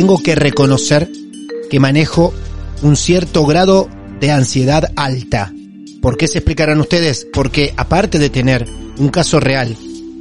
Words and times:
Tengo 0.00 0.22
que 0.22 0.34
reconocer 0.34 1.12
que 1.68 1.78
manejo 1.78 2.32
un 2.80 2.96
cierto 2.96 3.44
grado 3.44 3.86
de 4.18 4.30
ansiedad 4.30 4.90
alta. 4.96 5.52
¿Por 6.00 6.16
qué 6.16 6.26
se 6.26 6.38
explicarán 6.38 6.80
ustedes? 6.80 7.26
Porque 7.30 7.74
aparte 7.76 8.18
de 8.18 8.30
tener 8.30 8.66
un 8.96 9.10
caso 9.10 9.40
real 9.40 9.76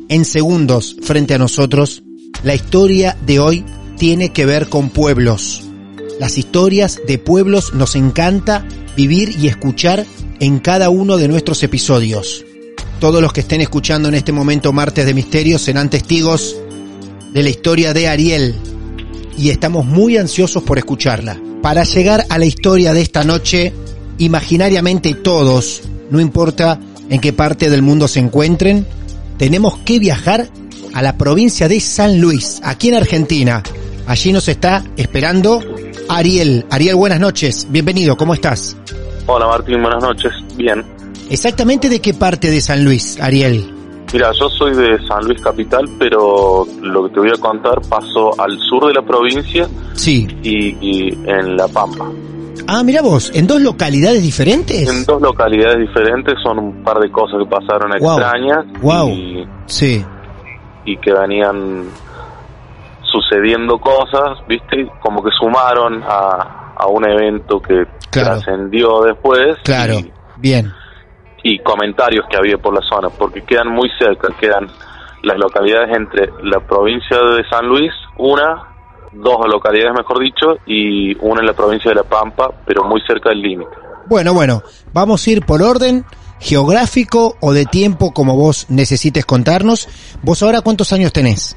en 0.10 0.26
segundos 0.26 0.98
frente 1.02 1.34
a 1.34 1.38
nosotros, 1.38 2.04
la 2.44 2.56
historia 2.56 3.16
de 3.26 3.40
hoy 3.40 3.64
tiene 3.98 4.34
que 4.34 4.46
ver 4.46 4.68
con 4.68 4.90
pueblos. 4.90 5.64
Las 6.20 6.38
historias 6.38 7.00
de 7.08 7.18
pueblos 7.18 7.74
nos 7.74 7.96
encanta 7.96 8.66
vivir 8.98 9.34
y 9.40 9.48
escuchar 9.48 10.06
en 10.42 10.60
cada 10.60 10.90
uno 10.90 11.16
de 11.16 11.30
nuestros 11.30 11.64
episodios. 11.64 12.44
Todos 13.00 13.22
los 13.22 13.32
que 13.32 13.40
estén 13.40 13.62
escuchando 13.62 14.10
en 14.10 14.16
este 14.16 14.34
momento 14.34 14.74
Martes 14.74 15.06
de 15.06 15.14
Misterios 15.14 15.62
serán 15.62 15.90
testigos 15.90 16.58
de 17.32 17.44
la 17.44 17.50
historia 17.50 17.94
de 17.94 18.10
Ariel, 18.10 18.56
y 19.38 19.50
estamos 19.50 19.86
muy 19.86 20.18
ansiosos 20.18 20.64
por 20.64 20.78
escucharla. 20.78 21.40
Para 21.62 21.84
llegar 21.84 22.26
a 22.30 22.38
la 22.38 22.46
historia 22.46 22.94
de 22.94 23.02
esta 23.02 23.24
noche, 23.24 23.74
imaginariamente 24.18 25.14
todos, 25.16 25.82
no 26.10 26.20
importa 26.20 26.80
en 27.10 27.20
qué 27.20 27.34
parte 27.34 27.70
del 27.70 27.82
mundo 27.82 28.08
se 28.08 28.20
encuentren, 28.20 28.86
tenemos 29.38 29.78
que 29.80 30.00
viajar 30.00 30.48
a 30.94 31.02
la 31.02 31.18
provincia 31.18 31.68
de 31.68 31.80
San 31.80 32.20
Luis, 32.20 32.62
aquí 32.64 32.90
en 32.90 32.96
Argentina. 32.96 33.64
Allí 34.08 34.34
nos 34.34 34.48
está 34.48 34.84
esperando 34.98 35.62
Ariel. 36.10 36.66
Ariel, 36.70 36.96
buenas 36.96 37.20
noches. 37.20 37.68
Bienvenido, 37.70 38.18
¿cómo 38.18 38.34
estás? 38.34 38.76
Hola 39.28 39.48
Martín, 39.48 39.82
buenas 39.82 40.02
noches. 40.02 40.32
Bien. 40.56 40.84
¿Exactamente 41.30 41.90
de 41.90 42.02
qué 42.02 42.14
parte 42.14 42.50
de 42.50 42.60
San 42.60 42.84
Luis, 42.84 43.20
Ariel? 43.22 43.79
Mira, 44.12 44.32
yo 44.32 44.50
soy 44.50 44.76
de 44.76 44.98
San 45.08 45.24
Luis 45.26 45.40
Capital, 45.40 45.86
pero 46.00 46.66
lo 46.82 47.04
que 47.04 47.14
te 47.14 47.20
voy 47.20 47.30
a 47.30 47.40
contar 47.40 47.80
pasó 47.88 48.40
al 48.42 48.58
sur 48.58 48.88
de 48.88 48.94
la 48.94 49.04
provincia 49.04 49.68
sí. 49.94 50.28
y, 50.42 51.14
en 51.30 51.56
La 51.56 51.68
Pampa. 51.68 52.06
Ah, 52.68 52.84
mira 52.84 53.02
vos, 53.02 53.32
¿en 53.36 53.46
dos 53.46 53.62
localidades 53.62 54.24
diferentes? 54.24 54.90
En 54.90 55.06
dos 55.06 55.22
localidades 55.22 55.80
diferentes 55.80 56.36
son 56.42 56.60
un 56.60 56.84
par 56.84 57.00
de 57.00 57.12
cosas 57.12 57.40
que 57.40 57.46
pasaron 57.46 57.94
extrañas. 57.94 58.66
Wow. 58.82 59.10
Y, 59.10 59.48
sí. 59.68 60.04
Y 60.86 60.98
que 60.98 61.14
venían 61.14 61.86
sucediendo 63.04 63.78
cosas, 63.78 64.40
¿viste? 64.48 64.88
Como 65.02 65.24
que 65.24 65.30
sumaron 65.40 66.02
a, 66.04 66.74
a 66.76 66.88
un 66.88 67.08
evento 67.08 67.60
que 67.60 67.86
trascendió 68.10 69.02
después. 69.04 69.56
Claro, 69.64 70.00
bien 70.38 70.74
y 71.44 71.60
comentarios 71.60 72.26
que 72.30 72.38
había 72.38 72.58
por 72.58 72.74
la 72.74 72.82
zona, 72.88 73.10
porque 73.10 73.44
quedan 73.44 73.70
muy 73.70 73.90
cerca, 73.98 74.30
quedan 74.40 74.68
las 75.24 75.38
localidades 75.38 75.96
entre 75.96 76.30
la 76.44 76.60
provincia 76.60 77.18
de 77.18 77.44
San 77.50 77.68
Luis, 77.68 77.92
una, 78.18 78.68
dos 79.12 79.38
localidades 79.52 79.98
mejor 79.98 80.20
dicho, 80.20 80.58
y 80.66 81.16
una 81.20 81.42
en 81.42 81.48
la 81.48 81.54
provincia 81.54 81.90
de 81.90 81.96
La 81.96 82.04
Pampa, 82.04 82.52
pero 82.66 82.84
muy 82.84 83.02
cerca 83.08 83.30
del 83.30 83.42
límite. 83.42 83.72
Bueno, 84.08 84.34
bueno, 84.34 84.64
vamos 84.94 85.26
a 85.26 85.30
ir 85.30 85.46
por 85.46 85.62
orden 85.62 86.06
geográfico 86.40 87.36
o 87.42 87.54
de 87.54 87.66
tiempo 87.66 88.14
como 88.14 88.36
vos 88.36 88.66
necesites 88.70 89.26
contarnos. 89.26 89.88
¿Vos 90.24 90.42
ahora 90.42 90.62
cuántos 90.62 90.94
años 90.94 91.14
tenés? 91.14 91.56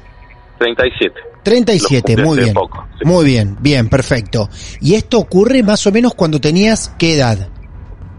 37. 0.59 1.15
37, 1.43 2.17
muy 2.17 2.37
bien. 2.37 2.55
Muy 3.03 3.25
bien, 3.25 3.57
bien, 3.59 3.89
perfecto. 3.89 4.49
¿Y 4.79 4.95
esto 4.95 5.19
ocurre 5.19 5.61
más 5.63 5.85
o 5.87 5.91
menos 5.91 6.13
cuando 6.13 6.39
tenías 6.39 6.95
qué 6.97 7.15
edad? 7.15 7.49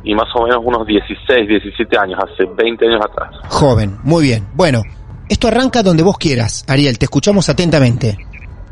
Y 0.05 0.15
más 0.15 0.29
o 0.35 0.45
menos 0.45 0.61
unos 0.63 0.87
16, 0.87 1.49
17 1.49 1.99
años, 1.99 2.21
hace 2.23 2.45
20 2.45 2.87
años 2.87 3.01
atrás. 3.05 3.31
Joven, 3.49 3.99
muy 4.05 4.25
bien. 4.25 4.47
Bueno, 4.55 4.83
esto 5.29 5.49
arranca 5.49 5.83
donde 5.83 6.03
vos 6.03 6.19
quieras, 6.19 6.65
Ariel, 6.69 6.99
te 6.99 7.07
escuchamos 7.07 7.49
atentamente. 7.49 8.17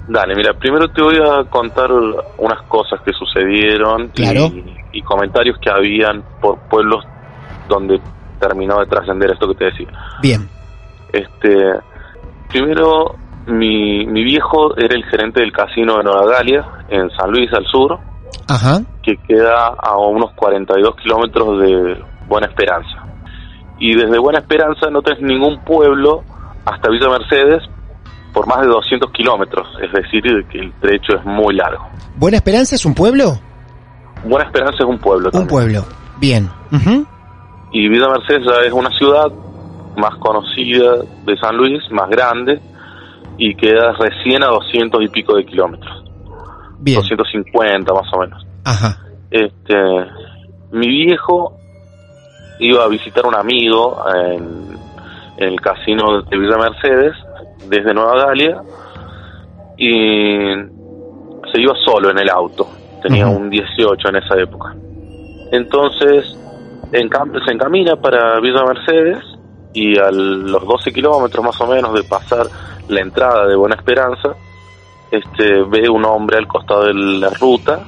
Dale, 0.09 0.35
mira, 0.35 0.53
primero 0.55 0.89
te 0.89 1.01
voy 1.01 1.17
a 1.17 1.49
contar 1.49 1.91
unas 1.91 2.63
cosas 2.69 3.01
que 3.03 3.13
sucedieron 3.13 4.13
y, 4.93 5.03
comentarios 5.03 5.57
que 5.59 5.71
habían 5.71 6.23
por 6.41 6.59
pueblos 6.69 7.05
donde 7.69 8.01
terminó 8.39 8.81
de 8.81 8.87
trascender 8.87 9.31
esto 9.31 9.49
que 9.49 9.55
te 9.55 9.65
decía. 9.67 9.89
Bien. 10.21 10.49
Este, 11.13 11.79
primero, 12.51 13.15
mi, 13.47 14.05
mi 14.07 14.25
viejo 14.25 14.77
era 14.77 14.95
el 14.95 15.05
gerente 15.05 15.41
del 15.41 15.53
casino 15.53 15.97
de 15.99 16.05
Nueva 16.05 16.27
Galia, 16.27 16.67
en 16.91 17.09
San 17.11 17.31
Luis, 17.31 17.51
al 17.55 17.65
sur, 17.67 17.99
que 19.03 19.17
queda 19.29 19.75
a 19.79 19.97
unos 19.97 20.33
42 20.33 20.97
kilómetros 20.97 21.61
de 21.61 22.05
Buena 22.29 22.47
Esperanza. 22.47 23.07
Y 23.79 23.95
desde 23.95 24.19
Buena 24.19 24.41
Esperanza 24.41 24.91
no 24.91 25.03
tenés 25.03 25.23
ningún 25.23 25.63
pueblo 25.65 26.23
hasta 26.65 26.91
Villa 26.91 27.09
Mercedes 27.09 27.63
por 28.33 28.47
más 28.47 28.61
de 28.63 28.69
200 28.69 29.11
kilómetros, 29.13 29.67
es 29.83 29.93
decir, 29.93 30.23
que 30.51 30.59
el 30.59 30.73
trecho 30.81 31.17
es 31.19 31.25
muy 31.25 31.55
largo. 31.55 31.87
¿Buena 32.17 32.39
Esperanza 32.39 32.77
es 32.77 32.87
un 32.87 32.95
pueblo? 32.95 33.39
Buena 34.25 34.47
Esperanza 34.47 34.79
es 34.81 34.87
un 34.87 34.99
pueblo. 34.99 35.31
Un 35.33 35.47
pueblo, 35.47 35.85
bien. 36.19 36.49
Y 37.73 37.89
Villa 37.89 38.09
Mercedes 38.09 38.47
ya 38.47 38.67
es 38.67 38.73
una 38.73 38.91
ciudad 38.91 39.27
más 39.97 40.15
conocida 40.19 40.97
de 41.27 41.37
San 41.39 41.57
Luis, 41.57 41.83
más 41.91 42.09
grande, 42.09 42.61
y 43.37 43.55
queda 43.55 43.93
recién 43.93 44.43
a 44.43 44.47
200 44.47 45.03
y 45.03 45.09
pico 45.09 45.37
de 45.37 45.45
kilómetros. 45.45 46.02
250 46.85 47.93
más 47.93 48.13
o 48.13 48.19
menos. 48.21 48.47
Ajá. 48.65 48.99
Este, 49.31 49.75
mi 50.73 50.89
viejo 50.89 51.57
iba 52.59 52.85
a 52.85 52.89
visitar 52.89 53.27
un 53.27 53.35
amigo 53.35 54.05
en, 54.15 54.73
el 55.39 55.61
casino 55.61 56.23
de 56.23 56.39
Villa 56.39 56.59
Mercedes 56.59 57.17
desde 57.69 57.95
Nueva 57.95 58.27
Galia 58.27 58.63
y 59.77 60.55
se 61.53 61.61
iba 61.61 61.75
solo 61.85 62.11
en 62.11 62.19
el 62.19 62.29
auto. 62.29 62.69
Tenía 63.03 63.27
un 63.27 63.51
18 63.51 64.09
en 64.09 64.17
esa 64.17 64.39
época. 64.39 64.77
Entonces 65.51 66.37
en, 66.93 67.09
se 67.45 67.53
encamina 67.53 67.97
para 67.97 68.39
Villa 68.41 68.65
Mercedes 68.65 69.19
y 69.73 69.99
a 69.99 70.11
los 70.11 70.67
12 70.67 70.93
kilómetros 70.93 71.45
más 71.45 71.61
o 71.61 71.67
menos 71.67 71.95
de 71.95 72.05
pasar 72.05 72.47
la 72.89 73.01
entrada 73.01 73.47
de 73.47 73.57
Buena 73.57 73.77
Esperanza, 73.77 74.35
este, 75.13 75.63
ve 75.65 75.89
un 75.89 76.05
hombre 76.05 76.39
al 76.39 76.49
costado 76.49 76.87
de 76.87 76.95
la 76.95 77.31
ruta, 77.31 77.85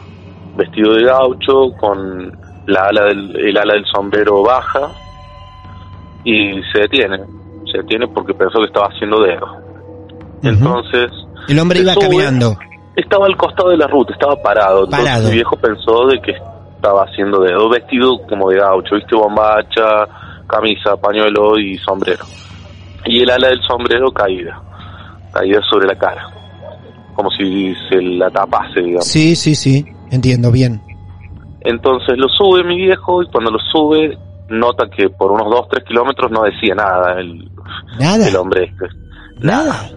vestido 0.57 0.93
de 0.95 1.05
gaucho, 1.05 1.73
con 1.81 2.39
la 2.67 2.89
ala 2.89 3.07
del, 3.07 3.35
el 3.37 3.57
ala 3.57 3.75
del 3.75 3.87
sombrero 3.87 4.43
baja, 4.43 4.91
y 6.23 6.61
se 6.73 6.81
detiene. 6.81 7.19
Se 7.71 7.79
detiene 7.79 8.07
porque 8.09 8.35
pensó 8.35 8.61
que 8.61 8.67
estaba 8.67 8.89
haciendo 8.89 9.21
dedo. 9.21 9.47
Entonces... 10.43 11.11
El 11.49 11.59
hombre 11.59 11.81
iba 11.81 11.95
sube, 11.95 12.05
caminando. 12.05 12.57
Estaba 12.95 13.27
al 13.27 13.37
costado 13.37 13.71
de 13.71 13.79
la 13.79 13.87
ruta, 13.87 14.13
estaba 14.13 14.37
parado. 14.43 14.85
Entonces 14.85 15.07
Parado. 15.07 15.29
mi 15.29 15.35
viejo 15.35 15.57
pensó 15.57 16.07
de 16.07 16.21
que 16.21 16.33
estaba 16.77 17.05
haciendo 17.05 17.41
dedo 17.41 17.71
vestido 17.71 18.21
como 18.29 18.51
de 18.51 18.59
gaucho, 18.59 18.95
viste, 18.97 19.17
bombacha, 19.17 20.07
camisa, 20.47 20.95
pañuelo 20.97 21.59
y 21.59 21.79
sombrero. 21.79 22.25
Y 23.07 23.23
el 23.23 23.31
ala 23.31 23.49
del 23.49 23.63
sombrero 23.63 24.13
caída, 24.13 24.61
caída 25.33 25.61
sobre 25.71 25.87
la 25.87 25.97
cara, 25.97 26.29
como 27.15 27.31
si 27.31 27.75
se 27.89 28.01
la 28.03 28.31
tapase, 28.31 28.81
digamos. 28.81 29.07
Sí, 29.07 29.37
sí, 29.37 29.55
sí. 29.55 29.85
Entiendo 30.11 30.51
bien. 30.51 30.81
Entonces 31.61 32.19
lo 32.19 32.29
sube 32.29 32.63
mi 32.63 32.77
viejo 32.77 33.23
y 33.23 33.27
cuando 33.29 33.51
lo 33.51 33.59
sube 33.59 34.19
nota 34.49 34.89
que 34.91 35.09
por 35.09 35.33
unos 35.33 35.51
2, 35.51 35.69
3 35.71 35.85
kilómetros 35.85 36.31
no 36.31 36.43
decía 36.43 36.75
nada 36.75 37.19
el, 37.19 37.51
Nada. 37.99 38.29
el 38.29 38.37
hombre 38.37 38.65
este. 38.65 38.87
Nada. 39.41 39.91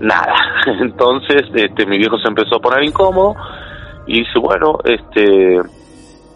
Nada. 0.00 0.34
Entonces 0.80 1.42
este, 1.54 1.86
mi 1.86 1.98
viejo 1.98 2.18
se 2.18 2.28
empezó 2.28 2.56
a 2.56 2.60
poner 2.60 2.84
incómodo 2.84 3.34
y 4.06 4.20
dice, 4.20 4.38
bueno, 4.38 4.78
este, 4.84 5.60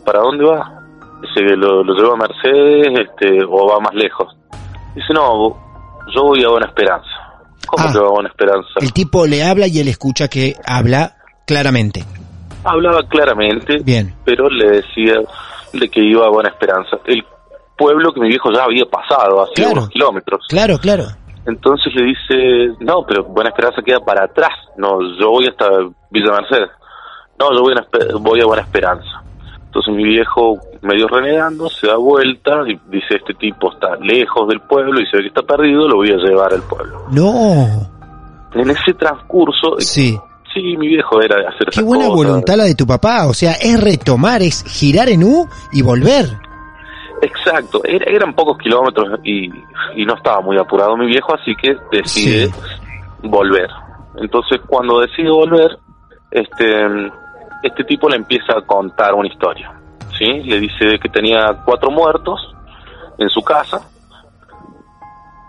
¿para 0.05 0.21
dónde 0.21 0.45
va? 0.45 0.83
Dice 1.23 1.47
que 1.47 1.57
lo, 1.57 1.85
lo 1.85 1.95
lleva 1.95 2.15
a 2.15 2.17
Mercedes 2.17 3.09
este, 3.09 3.45
o 3.45 3.69
va 3.69 3.81
más 3.81 3.95
lejos. 3.95 4.37
Dice, 4.95 5.13
no, 5.13 5.57
yo 6.15 6.23
voy 6.25 6.43
a 6.45 6.49
Buena 6.49 6.67
Esperanza. 6.67 7.28
¿Cómo 7.69 7.85
Ah. 7.89 7.93
va 7.95 8.07
a 8.09 8.11
Buena 8.11 8.29
Esperanza? 8.31 8.69
El 8.81 8.93
tipo 8.93 9.27
le 9.27 9.45
habla 9.45 9.67
y 9.67 9.79
él 9.79 9.89
escucha 9.89 10.29
que 10.29 10.55
habla 10.67 11.17
claramente. 11.47 12.05
Hablaba 12.65 13.03
claramente, 13.09 13.79
Bien. 13.85 14.15
pero 14.25 14.49
le 14.51 14.69
decía 14.83 15.15
de 15.73 15.89
que 15.89 16.01
iba 16.01 16.27
a 16.27 16.31
Buena 16.31 16.49
Esperanza. 16.51 16.99
El 17.07 17.25
pueblo 17.77 18.13
que 18.13 18.21
mi 18.21 18.29
viejo 18.29 18.51
ya 18.53 18.65
había 18.65 18.85
pasado, 18.87 19.43
hace 19.43 19.55
Claro. 19.55 19.73
unos 19.73 19.89
kilómetros. 19.91 20.41
Claro, 20.49 20.79
claro. 20.79 21.05
Entonces 21.47 21.95
le 21.95 22.05
dice, 22.05 22.75
no, 22.81 23.05
pero 23.07 23.25
Buena 23.25 23.51
Esperanza 23.51 23.81
queda 23.85 24.01
para 24.01 24.25
atrás. 24.25 24.51
No, 24.77 24.99
yo 25.19 25.31
voy 25.31 25.47
hasta 25.47 25.69
Villa 26.11 26.33
Mercedes. 26.33 26.71
No, 27.39 27.53
yo 27.55 27.61
voy 27.63 27.75
a, 27.75 27.87
voy 28.19 28.41
a 28.41 28.45
Buena 28.47 28.63
Esperanza. 28.63 29.23
Entonces 29.69 29.95
mi 29.95 30.05
viejo, 30.05 30.59
medio 30.83 31.07
renegando, 31.09 31.69
se 31.69 31.87
da 31.87 31.97
vuelta 31.97 32.63
y 32.67 32.79
dice, 32.91 33.17
este 33.17 33.35
tipo 33.35 33.71
está 33.73 33.97
lejos 33.97 34.49
del 34.49 34.61
pueblo 34.61 34.99
y 35.01 35.07
se 35.07 35.19
ve 35.19 35.23
que 35.25 35.29
está 35.29 35.43
perdido, 35.43 35.87
lo 35.87 35.97
voy 35.97 36.11
a 36.11 36.17
llevar 36.17 36.53
al 36.55 36.63
pueblo. 36.63 37.05
No. 37.11 37.67
En 38.55 38.71
ese 38.71 38.95
transcurso, 38.95 39.77
Sí. 39.79 40.19
sí, 40.55 40.77
mi 40.79 40.89
viejo 40.89 41.21
era 41.21 41.37
de 41.37 41.47
hacer 41.49 41.69
Qué 41.71 41.83
buena 41.83 42.07
cosas. 42.07 42.17
voluntad 42.17 42.57
la 42.57 42.65
de 42.65 42.75
tu 42.75 42.87
papá. 42.87 43.27
O 43.27 43.35
sea, 43.35 43.53
es 43.53 43.79
retomar, 43.79 44.41
es 44.43 44.65
girar 44.65 45.11
en 45.11 45.23
U 45.23 45.47
y 45.73 45.83
volver. 45.83 46.25
Exacto, 47.21 47.83
Era- 47.85 48.07
eran 48.11 48.33
pocos 48.35 48.57
kilómetros 48.59 49.21
y, 49.25 49.51
y 49.97 50.07
no 50.07 50.15
estaba 50.15 50.41
muy 50.41 50.57
apurado 50.57 50.97
mi 50.97 51.07
viejo, 51.07 51.35
así 51.35 51.55
que 51.61 51.77
decide 51.93 52.47
Sí. 52.47 52.53
volver. 53.25 53.69
Entonces, 54.17 54.61
cuando 54.67 55.01
decide 55.01 55.29
volver, 55.31 55.79
este, 56.31 56.87
este 57.63 57.85
tipo 57.85 58.09
le 58.09 58.17
empieza 58.17 58.53
a 58.59 58.63
contar 58.63 59.15
una 59.15 59.29
historia. 59.29 59.73
¿sí? 60.17 60.25
Le 60.45 60.59
dice 60.61 60.99
que 61.01 61.09
tenía 61.09 61.63
cuatro 61.65 61.91
muertos 61.91 62.41
en 63.19 63.29
su 63.29 63.43
casa. 63.43 63.81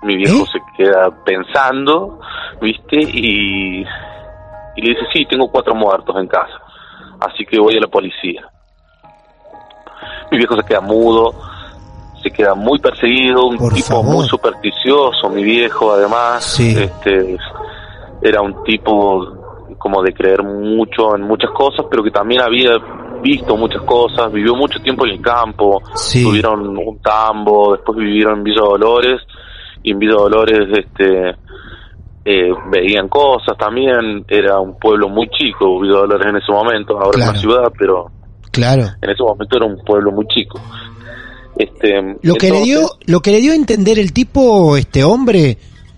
Mi 0.04 0.16
viejo 0.16 0.44
¿Eh? 0.44 0.48
se 0.54 0.60
queda 0.78 1.10
pensando, 1.26 2.20
¿viste? 2.62 2.98
Y, 3.02 3.82
y 3.82 4.82
le 4.82 4.90
dice, 4.90 5.02
sí, 5.14 5.26
tengo 5.30 5.50
cuatro 5.52 5.76
muertos 5.76 6.16
en 6.18 6.28
casa, 6.28 6.54
así 7.20 7.46
que 7.46 7.60
voy 7.60 7.76
a 7.76 7.82
la 7.82 7.88
policía. 7.88 8.42
Mi 10.32 10.38
viejo 10.38 10.56
se 10.56 10.64
queda 10.64 10.80
mudo, 10.80 11.34
se 12.24 12.32
queda 12.32 12.56
muy 12.56 12.80
perseguido, 12.80 13.46
un 13.48 13.58
Por 13.58 13.74
tipo 13.74 13.88
favor. 13.88 14.06
muy 14.16 14.26
supersticioso, 14.28 15.30
mi 15.30 15.44
viejo 15.44 15.92
además, 15.92 16.46
Sí. 16.46 16.76
este 16.78 17.38
era 18.22 18.42
un 18.42 18.64
tipo 18.64 19.26
como 19.80 20.04
de 20.04 20.14
creer 20.14 20.44
mucho 20.44 21.16
en 21.16 21.24
muchas 21.24 21.52
cosas, 21.52 21.86
pero 21.90 22.04
que 22.04 22.12
también 22.12 22.42
había 22.42 22.72
visto 23.24 23.58
muchas 23.58 23.82
cosas, 23.84 24.32
vivió 24.32 24.56
mucho 24.56 24.80
tiempo 24.82 25.06
en 25.06 25.14
el 25.14 25.22
campo, 25.22 25.82
Sí. 25.96 26.24
tuvieron 26.24 26.78
un 26.78 27.00
tambo, 27.02 27.74
después 27.74 27.98
vivieron 27.98 28.38
en 28.40 28.44
Villa 28.44 28.62
Dolores, 28.62 29.22
y 29.84 29.92
en 29.92 30.00
Villa 30.00 30.14
Dolores 30.16 30.68
este 30.78 31.36
eh, 32.26 32.52
veían 32.72 33.08
cosas 33.10 33.58
también, 33.58 34.24
era 34.28 34.60
un 34.60 34.78
pueblo 34.78 35.10
muy 35.10 35.28
chico, 35.30 35.80
Villa 35.82 35.96
Dolores 36.00 36.28
en 36.28 36.36
ese 36.38 36.52
momento, 36.52 36.94
ahora 36.94 37.10
es 37.12 37.16
Claro. 37.16 37.32
una 37.32 37.40
ciudad, 37.40 37.72
pero 37.80 38.06
Claro. 38.52 38.84
en 39.02 39.10
ese 39.10 39.24
momento 39.24 39.58
era 39.58 39.66
un 39.66 39.84
pueblo 39.84 40.12
muy 40.12 40.26
chico. 40.28 40.60
Este, 41.58 42.18
Lo 42.22 42.36
que 42.36 42.52
le 42.52 42.62
dio, 42.62 42.92
lo 43.06 43.20
que 43.22 43.32
le 43.32 43.42
dio 43.42 43.52
a 43.52 43.56
entender 43.56 44.00
el 44.00 44.14
tipo, 44.14 44.78
este 44.78 45.04
hombre, 45.04 45.58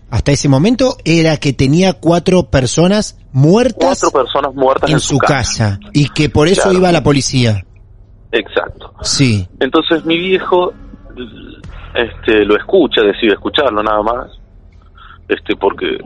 hasta 0.10 0.32
ese 0.32 0.50
momento, 0.50 0.96
era 1.06 1.38
que 1.38 1.54
tenía 1.54 1.94
cuatro 1.94 2.44
personas 2.50 3.20
muertas 3.34 4.00
cuatro 4.02 4.12
personas 4.24 4.54
muertas 4.56 4.90
en 4.90 5.00
su 5.00 5.18
casa. 5.18 5.80
y 5.94 6.10
que 6.10 6.30
por 6.30 6.48
eso 6.48 6.64
Claro. 6.64 6.78
iba 6.78 6.92
la 6.92 7.04
policía. 7.04 7.64
Exacto. 8.32 8.94
Sí. 9.02 9.48
Entonces 9.60 10.06
mi 10.06 10.18
viejo 10.18 10.74
este 11.94 12.46
lo 12.46 12.56
escucha, 12.58 13.02
decide 13.02 13.34
escucharlo 13.34 13.84
nada 13.84 14.02
más, 14.02 14.28
este 15.28 15.56
porque 15.56 15.98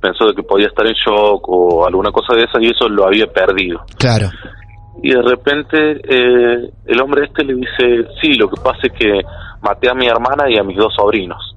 pensó 0.00 0.26
de 0.26 0.34
que 0.34 0.42
podía 0.42 0.66
estar 0.68 0.86
en 0.86 0.94
shock 0.94 1.46
o 1.48 1.86
alguna 1.86 2.10
cosa 2.10 2.34
de 2.34 2.44
esas 2.44 2.60
y 2.62 2.66
eso 2.66 2.88
lo 2.88 3.06
había 3.06 3.26
perdido. 3.26 3.82
Claro. 3.98 4.30
Y 5.02 5.10
de 5.10 5.22
repente 5.22 5.76
eh, 6.08 6.70
el 6.86 7.00
hombre 7.00 7.26
este 7.26 7.44
le 7.44 7.54
dice, 7.54 8.08
sí, 8.20 8.34
lo 8.34 8.48
que 8.48 8.60
pasa 8.60 8.78
es 8.84 8.92
que 8.92 9.20
maté 9.62 9.88
a 9.90 9.94
mi 9.94 10.06
hermana 10.06 10.44
y 10.50 10.58
a 10.58 10.62
mis 10.64 10.76
dos 10.76 10.92
sobrinos. 10.94 11.56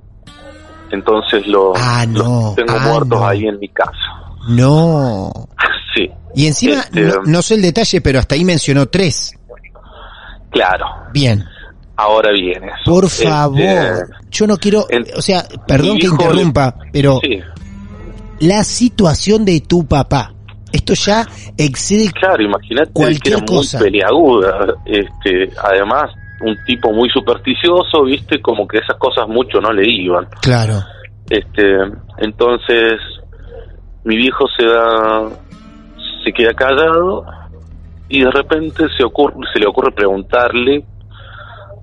Entonces 0.92 1.46
los, 1.48 1.78
Ah, 1.82 2.06
no. 2.08 2.20
los 2.20 2.56
tengo 2.56 2.74
Ah, 2.78 2.88
muertos 2.90 3.20
no. 3.20 3.28
ahí 3.28 3.46
en 3.46 3.60
mi 3.60 3.70
casa. 3.70 3.92
No. 4.48 5.32
sí, 5.96 6.10
Y 6.36 6.48
encima, 6.48 6.82
Este, 6.82 7.02
no, 7.02 7.14
no 7.26 7.42
sé 7.42 7.56
el 7.56 7.62
detalle, 7.62 8.02
pero 8.02 8.20
hasta 8.20 8.36
ahí 8.36 8.44
mencionó 8.46 8.86
tres. 8.88 9.34
claro. 10.52 10.86
Bien. 11.14 11.44
Ahora 11.98 12.32
viene. 12.34 12.68
eso. 12.68 12.92
Por 12.92 13.06
Este, 13.06 13.24
favor. 13.28 14.10
Yo 14.30 14.48
no 14.48 14.58
quiero, 14.58 14.86
o 15.16 15.22
sea, 15.22 15.46
perdón 15.66 15.98
que 15.98 16.08
le- 16.08 16.14
interrumpa, 16.14 16.76
pero 16.92 17.20
Sí, 17.24 17.40
la 18.42 18.64
situación 18.66 19.46
de 19.46 19.62
tu 19.62 19.86
papá, 19.88 20.34
esto 20.74 20.94
ya 20.94 21.26
excede 21.58 22.12
claro, 22.12 22.44
imagínate 22.44 22.88
que 22.88 22.94
Cualquier 22.94 23.38
era 23.38 23.46
cosa. 23.46 23.78
muy 23.78 23.86
peleaguda. 23.92 24.74
Este, 24.86 25.50
además, 25.64 26.12
un 26.42 26.58
tipo 26.66 26.92
muy 26.92 27.10
supersticioso, 27.10 28.04
viste, 28.04 28.42
como 28.42 28.68
que 28.68 28.80
esas 28.80 28.98
cosas 28.98 29.26
mucho 29.30 29.62
no 29.62 29.72
le 29.72 29.90
iban. 29.90 30.28
Claro. 30.42 30.84
Este, 31.30 31.64
entonces, 32.18 33.00
mi 34.06 34.18
viejo 34.18 34.46
se 34.56 34.66
da, 34.66 35.30
se 36.24 36.32
queda 36.32 36.54
callado 36.54 37.26
y 38.08 38.24
de 38.24 38.30
repente 38.30 38.86
se 38.96 39.04
ocurre, 39.04 39.36
se 39.52 39.60
le 39.60 39.66
ocurre 39.66 39.92
preguntarle, 39.92 40.86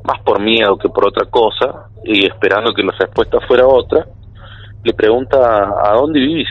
más 0.05 0.21
por 0.23 0.41
miedo 0.41 0.79
que 0.79 0.89
por 0.89 1.09
otra 1.09 1.27
cosa, 1.27 1.89
y 2.05 2.25
esperando 2.25 2.73
que 2.73 2.85
la 2.85 2.93
respuesta 2.93 3.39
fuera 3.41 3.67
otra, 3.67 4.07
le 4.85 4.95
pregunta 4.95 5.37
a 5.37 5.95
dónde 5.95 6.21
vivís, 6.21 6.49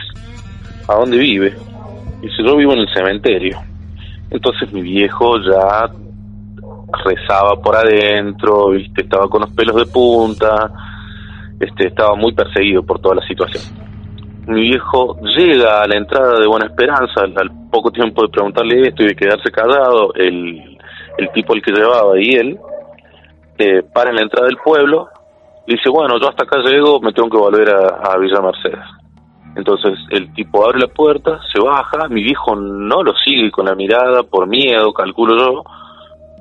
a 0.88 0.94
dónde 0.94 1.16
vive. 1.16 1.56
Dice, 2.20 2.42
yo 2.44 2.56
vivo 2.56 2.74
en 2.74 2.80
el 2.80 2.94
cementerio. 2.94 3.58
Entonces 4.30 4.70
mi 4.72 4.82
viejo 4.82 5.38
ya 5.38 5.90
rezaba 7.02 7.56
por 7.60 7.76
adentro, 7.76 8.68
viste, 8.70 9.02
estaba 9.02 9.26
con 9.26 9.40
los 9.40 9.50
pelos 9.52 9.76
de 9.76 9.86
punta, 9.86 10.70
este, 11.58 11.86
estaba 11.86 12.14
muy 12.14 12.32
perseguido 12.34 12.82
por 12.82 13.00
toda 13.00 13.14
la 13.14 13.26
situación. 13.26 13.81
Mi 14.46 14.62
viejo 14.62 15.16
llega 15.20 15.82
a 15.82 15.86
la 15.86 15.96
entrada 15.96 16.40
de 16.40 16.46
Buena 16.46 16.66
Esperanza, 16.66 17.22
al, 17.22 17.50
poco 17.70 17.90
tiempo 17.90 18.22
de 18.22 18.28
preguntarle 18.28 18.88
esto 18.88 19.04
y 19.04 19.08
de 19.08 19.16
quedarse 19.16 19.50
callado, 19.50 20.12
el, 20.14 20.78
el 21.16 21.32
tipo 21.32 21.54
al 21.54 21.62
que 21.62 21.72
llevaba 21.72 22.20
y 22.20 22.30
él, 22.30 22.58
eh, 23.58 23.82
para 23.94 24.10
en 24.10 24.16
la 24.16 24.22
entrada 24.22 24.46
del 24.46 24.58
pueblo, 24.58 25.08
dice, 25.66 25.88
bueno, 25.88 26.18
yo 26.20 26.28
hasta 26.28 26.44
acá 26.44 26.58
llego, 26.58 27.00
me 27.00 27.12
tengo 27.12 27.30
que 27.30 27.38
volver 27.38 27.70
a, 27.70 28.12
a 28.12 28.18
Villa 28.18 28.40
Mercedes. 28.40 28.84
Entonces 29.54 29.98
el 30.10 30.32
tipo 30.34 30.64
abre 30.64 30.80
la 30.80 30.88
puerta, 30.88 31.38
se 31.52 31.60
baja, 31.60 32.08
mi 32.08 32.22
viejo 32.22 32.56
no 32.56 33.02
lo 33.02 33.12
sigue 33.24 33.50
con 33.50 33.66
la 33.66 33.74
mirada 33.74 34.22
por 34.22 34.48
miedo, 34.48 34.92
calculo 34.92 35.36
yo, 35.36 35.62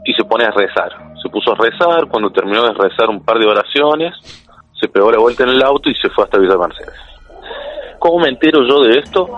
y 0.06 0.14
se 0.14 0.24
pone 0.24 0.46
a 0.46 0.52
rezar. 0.52 1.14
Se 1.22 1.30
puso 1.30 1.52
a 1.52 1.56
rezar, 1.56 2.08
cuando 2.08 2.32
terminó 2.32 2.64
de 2.64 2.74
rezar 2.74 3.10
un 3.10 3.24
par 3.24 3.38
de 3.38 3.48
oraciones, 3.48 4.16
se 4.80 4.88
pegó 4.88 5.12
la 5.12 5.20
vuelta 5.20 5.44
en 5.44 5.50
el 5.50 5.62
auto 5.62 5.90
y 5.90 5.96
se 5.96 6.10
fue 6.10 6.24
hasta 6.24 6.40
Villa 6.40 6.58
Mercedes. 6.58 7.00
¿Cómo 8.02 8.18
me 8.18 8.30
entero 8.30 8.62
yo 8.68 8.82
de 8.82 8.98
esto? 8.98 9.30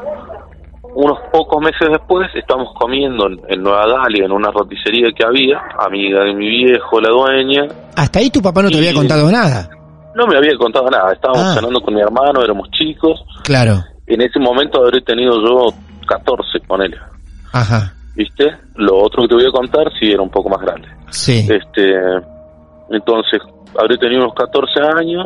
Unos 0.96 1.18
pocos 1.34 1.62
meses 1.62 1.90
después 1.92 2.30
estamos 2.34 2.70
comiendo 2.80 3.28
en, 3.28 3.38
en 3.50 3.62
Nueva 3.62 3.86
Dalia, 3.88 4.24
en 4.24 4.32
una 4.32 4.52
roticería 4.52 5.10
que 5.14 5.26
había, 5.26 5.60
amiga 5.86 6.24
de 6.24 6.34
mi 6.34 6.48
viejo, 6.48 7.02
la 7.02 7.10
dueña. 7.10 7.64
Hasta 7.98 8.20
ahí 8.20 8.30
tu 8.30 8.42
papá 8.42 8.62
no 8.64 8.70
te 8.70 8.78
había 8.78 8.94
contado 8.94 9.30
nada. 9.30 9.70
No 10.16 10.26
me 10.28 10.38
había 10.38 10.56
contado 10.58 10.86
nada, 10.90 11.12
estábamos 11.12 11.44
Ah. 11.46 11.54
cenando 11.56 11.82
con 11.82 11.94
mi 11.94 12.00
hermano, 12.02 12.42
éramos 12.42 12.70
chicos. 12.72 13.22
Claro. 13.44 13.84
En 14.08 14.22
ese 14.22 14.40
momento 14.40 14.82
habré 14.82 15.02
tenido 15.02 15.34
yo 15.46 15.74
14, 16.08 16.60
ponele. 16.66 16.96
Ajá. 17.52 17.94
¿Viste? 18.16 18.46
Lo 18.76 18.98
otro 19.04 19.24
que 19.24 19.28
te 19.28 19.36
voy 19.36 19.46
a 19.48 19.52
contar 19.52 19.92
sí 20.00 20.10
era 20.10 20.22
un 20.22 20.30
poco 20.30 20.48
más 20.48 20.62
grande. 20.62 20.88
Sí. 21.10 21.46
Este, 21.52 21.92
entonces, 22.92 23.42
habré 23.78 23.98
tenido 23.98 24.22
unos 24.22 24.36
14 24.36 24.80
años 25.00 25.26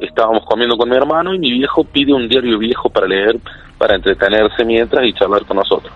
estábamos 0.00 0.44
comiendo 0.44 0.76
con 0.76 0.88
mi 0.88 0.96
hermano 0.96 1.34
y 1.34 1.38
mi 1.38 1.52
viejo 1.52 1.84
pide 1.84 2.12
un 2.12 2.28
diario 2.28 2.58
viejo 2.58 2.88
para 2.88 3.06
leer, 3.06 3.38
para 3.78 3.96
entretenerse 3.96 4.64
mientras 4.64 5.04
y 5.04 5.12
charlar 5.12 5.44
con 5.44 5.56
nosotros. 5.56 5.92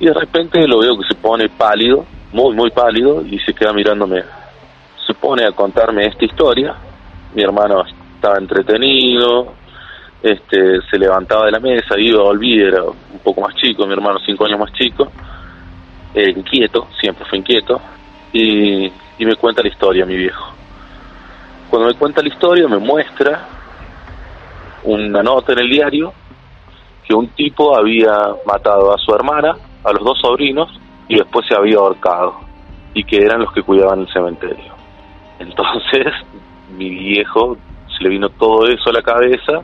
Y 0.00 0.06
de 0.06 0.14
repente 0.14 0.66
lo 0.66 0.78
veo 0.78 0.98
que 0.98 1.08
se 1.08 1.14
pone 1.14 1.48
pálido, 1.48 2.04
muy, 2.32 2.54
muy 2.54 2.70
pálido, 2.70 3.22
y 3.24 3.38
se 3.40 3.52
queda 3.52 3.72
mirándome. 3.72 4.22
Se 5.06 5.14
pone 5.14 5.44
a 5.44 5.52
contarme 5.52 6.06
esta 6.06 6.24
historia. 6.24 6.74
Mi 7.34 7.42
hermano 7.42 7.84
estaba 8.14 8.38
entretenido, 8.38 9.54
este, 10.22 10.80
se 10.90 10.98
levantaba 10.98 11.46
de 11.46 11.52
la 11.52 11.60
mesa, 11.60 11.98
iba, 11.98 12.22
volvía, 12.22 12.68
era 12.68 12.82
un 12.84 13.18
poco 13.22 13.40
más 13.40 13.54
chico, 13.54 13.86
mi 13.86 13.92
hermano 13.92 14.18
cinco 14.24 14.44
años 14.46 14.58
más 14.58 14.72
chico, 14.72 15.10
eh, 16.14 16.30
inquieto, 16.30 16.88
siempre 17.00 17.24
fue 17.26 17.38
inquieto, 17.38 17.80
y, 18.32 18.86
y 18.86 19.24
me 19.24 19.36
cuenta 19.36 19.62
la 19.62 19.68
historia, 19.68 20.04
mi 20.04 20.16
viejo. 20.16 20.52
Cuando 21.70 21.88
me 21.88 21.94
cuenta 21.94 22.22
la 22.22 22.28
historia 22.28 22.66
me 22.68 22.78
muestra 22.78 23.46
una 24.84 25.22
nota 25.22 25.52
en 25.52 25.58
el 25.60 25.70
diario 25.70 26.12
que 27.06 27.14
un 27.14 27.28
tipo 27.28 27.76
había 27.76 28.12
matado 28.46 28.92
a 28.92 28.98
su 28.98 29.14
hermana, 29.14 29.56
a 29.84 29.92
los 29.92 30.04
dos 30.04 30.18
sobrinos, 30.20 30.68
y 31.08 31.16
después 31.16 31.46
se 31.48 31.54
había 31.54 31.78
ahorcado, 31.78 32.34
y 32.92 33.02
que 33.02 33.16
eran 33.16 33.40
los 33.40 33.52
que 33.52 33.62
cuidaban 33.62 34.00
el 34.00 34.12
cementerio. 34.12 34.74
Entonces, 35.38 36.06
mi 36.76 36.90
viejo 36.90 37.56
se 37.96 38.04
le 38.04 38.10
vino 38.10 38.28
todo 38.30 38.66
eso 38.68 38.90
a 38.90 38.92
la 38.92 39.02
cabeza 39.02 39.62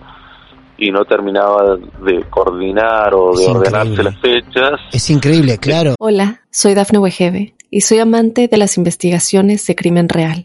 y 0.76 0.90
no 0.90 1.04
terminaba 1.04 1.76
de 1.76 2.24
coordinar 2.30 3.14
o 3.14 3.36
de 3.36 3.42
Es 3.44 3.48
ordenarse 3.48 3.90
increíble. 3.92 4.04
las 4.04 4.20
fechas. 4.20 4.80
Es 4.92 5.10
increíble, 5.10 5.58
claro. 5.58 5.94
Hola, 6.00 6.40
soy 6.50 6.74
Dafne 6.74 6.98
Wegebe 6.98 7.54
y 7.70 7.82
soy 7.82 7.98
amante 7.98 8.48
de 8.48 8.56
las 8.56 8.76
investigaciones 8.76 9.66
de 9.66 9.74
crimen 9.76 10.08
real. 10.08 10.44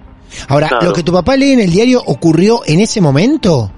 Ahora, 0.47 0.67
Claro. 0.67 0.87
lo 0.87 0.93
que 0.93 1.03
tu 1.03 1.11
papá 1.11 1.35
lee 1.35 1.51
en 1.53 1.59
el 1.61 1.71
diario 1.71 2.01
ocurrió 2.05 2.61
en 2.65 2.79
ese 2.79 3.01
momento. 3.01 3.71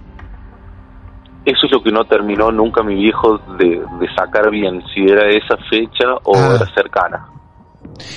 Eso 1.46 1.66
es 1.66 1.72
lo 1.72 1.84
que 1.84 1.92
no 1.92 2.06
terminó 2.06 2.52
nunca 2.52 2.84
mi 2.84 2.96
viejo 2.96 3.38
de, 3.60 3.66
de 4.00 4.16
sacar 4.16 4.50
bien, 4.50 4.82
si 4.94 5.02
era 5.02 5.30
esa 5.30 5.58
fecha 5.70 6.06
o 6.24 6.36
Ah. 6.38 6.56
era 6.56 6.74
cercana. 6.74 7.26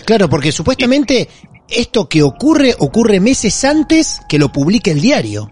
Claro, 0.04 0.28
porque 0.28 0.52
supuestamente 0.52 1.28
esto 1.68 2.08
que 2.08 2.22
ocurre 2.22 2.74
ocurre 2.78 3.18
meses 3.18 3.64
antes 3.64 4.20
que 4.28 4.38
lo 4.38 4.48
publique 4.50 4.92
el 4.92 5.00
diario. 5.00 5.50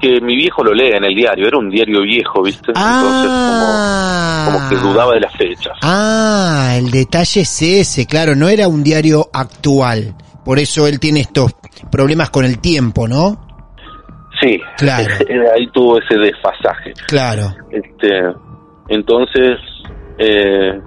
Que 0.00 0.20
mi 0.20 0.36
viejo 0.36 0.62
lo 0.62 0.74
lee 0.74 0.90
en 0.94 1.04
el 1.04 1.14
diario, 1.14 1.46
era 1.48 1.58
un 1.58 1.70
diario 1.70 2.02
viejo, 2.02 2.42
¿viste? 2.42 2.72
Ah. 2.74 4.44
Entonces 4.44 4.50
como, 4.50 4.58
como 4.58 4.68
que 4.68 4.76
dudaba 4.88 5.14
de 5.14 5.20
las 5.20 5.32
fechas. 5.34 5.72
Ah, 5.82 6.74
el 6.76 6.90
detalle 6.90 7.40
es 7.40 7.62
ese, 7.62 8.06
claro, 8.06 8.34
no 8.36 8.48
era 8.48 8.68
un 8.68 8.82
diario 8.82 9.30
actual. 9.32 10.14
Por 10.44 10.58
eso 10.58 10.86
él 10.86 10.98
tiene 10.98 11.20
estos 11.20 11.52
problemas 11.90 12.30
con 12.30 12.44
el 12.44 12.58
tiempo, 12.58 13.06
¿no? 13.06 13.46
Sí, 14.40 14.60
Claro. 14.76 15.14
ahí 15.54 15.66
tuvo 15.72 15.98
ese 15.98 16.16
desfasaje. 16.16 16.92
Claro. 17.06 17.54
Este, 17.70 18.08
entonces 18.88 19.58
eh, 20.18 20.80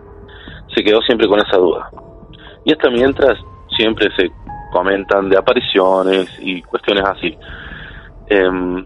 se 0.76 0.84
quedó 0.84 1.02
siempre 1.02 1.28
con 1.28 1.40
esa 1.40 1.58
duda. 1.58 1.90
Y 2.66 2.74
hasta 2.74 2.90
mientras 2.90 3.38
siempre 3.78 4.08
se 4.18 4.30
comentan 4.72 5.30
de 5.30 5.38
apariciones 5.38 6.28
y 6.40 6.62
cuestiones 6.64 7.04
así. 7.06 7.38
Em, 8.28 8.86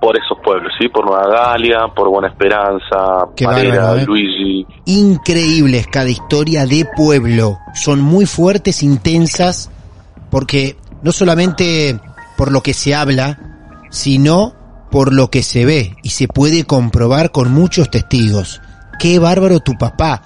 por 0.00 0.16
esos 0.16 0.38
pueblos, 0.42 0.72
¿sí? 0.80 0.88
Por 0.88 1.04
Nueva 1.04 1.28
Galia, 1.28 1.88
por 1.94 2.08
Buena 2.08 2.28
Esperanza, 2.28 3.26
Parera, 3.42 3.82
bárbaro, 3.82 3.98
¿eh? 3.98 4.04
Luigi. 4.06 4.66
Increíbles 4.86 5.86
cada 5.88 6.08
historia 6.08 6.64
de 6.64 6.86
pueblo. 6.96 7.58
Son 7.74 8.00
muy 8.00 8.24
fuertes, 8.24 8.82
intensas, 8.82 9.70
porque 10.30 10.76
no 11.02 11.12
solamente 11.12 11.98
por 12.36 12.52
lo 12.52 12.62
que 12.62 12.74
se 12.74 12.94
habla, 12.94 13.38
sino 13.90 14.54
por 14.90 15.12
lo 15.12 15.28
que 15.28 15.42
se 15.42 15.64
ve 15.64 15.96
y 16.02 16.10
se 16.10 16.28
puede 16.28 16.64
comprobar 16.64 17.30
con 17.30 17.52
muchos 17.52 17.90
testigos. 17.90 18.60
Qué 18.98 19.18
bárbaro 19.18 19.60
tu 19.60 19.74
papá. 19.78 20.22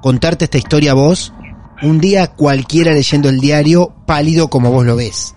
Contarte 0.00 0.44
esta 0.44 0.58
historia 0.58 0.92
a 0.92 0.94
vos, 0.94 1.32
un 1.82 2.00
día 2.00 2.28
cualquiera 2.28 2.92
leyendo 2.92 3.28
el 3.28 3.40
diario, 3.40 3.92
pálido 4.06 4.48
como 4.48 4.70
vos 4.70 4.84
lo 4.84 4.96
ves. 4.96 5.34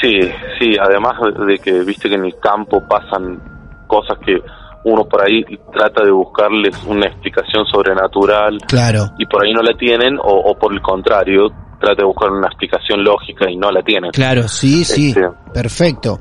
Sí, 0.00 0.18
sí, 0.58 0.72
además 0.80 1.14
de 1.46 1.58
que 1.58 1.80
viste 1.84 2.08
que 2.08 2.14
en 2.14 2.24
el 2.24 2.36
campo 2.38 2.82
pasan 2.88 3.40
cosas 3.86 4.18
que 4.24 4.40
uno 4.84 5.04
por 5.04 5.22
ahí 5.22 5.44
trata 5.72 6.04
de 6.04 6.10
buscarles 6.10 6.74
una 6.86 7.06
explicación 7.06 7.66
sobrenatural 7.66 8.58
Claro, 8.66 9.10
y 9.18 9.26
por 9.26 9.44
ahí 9.44 9.52
no 9.52 9.60
la 9.60 9.76
tienen 9.76 10.16
o, 10.18 10.50
o 10.50 10.58
por 10.58 10.72
el 10.72 10.80
contrario 10.80 11.50
trata 11.80 12.02
de 12.02 12.04
buscar 12.04 12.30
una 12.30 12.46
explicación 12.46 13.02
lógica 13.02 13.50
y 13.50 13.56
no 13.56 13.70
la 13.72 13.82
tienen. 13.82 14.10
claro, 14.12 14.46
sí, 14.48 14.84
sí, 14.84 15.08
Este. 15.08 15.28
perfecto. 15.54 16.18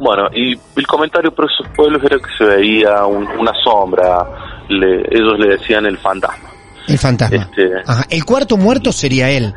Bueno, 0.00 0.28
y 0.34 0.58
el 0.76 0.86
comentario 0.86 1.32
por 1.32 1.44
esos 1.50 1.66
pueblos 1.76 2.02
era 2.04 2.16
que 2.18 2.30
se 2.36 2.44
veía 2.44 3.04
un- 3.06 3.28
una 3.38 3.52
sombra, 3.62 4.26
le- 4.68 5.02
ellos 5.10 5.38
le 5.38 5.56
decían 5.56 5.86
el 5.86 5.96
fantasma. 5.98 6.48
El 6.88 6.98
fantasma. 6.98 7.36
Este, 7.50 7.70
Ajá. 7.86 8.04
El 8.10 8.24
cuarto 8.24 8.56
muerto 8.56 8.90
sería 8.90 9.30
él, 9.30 9.54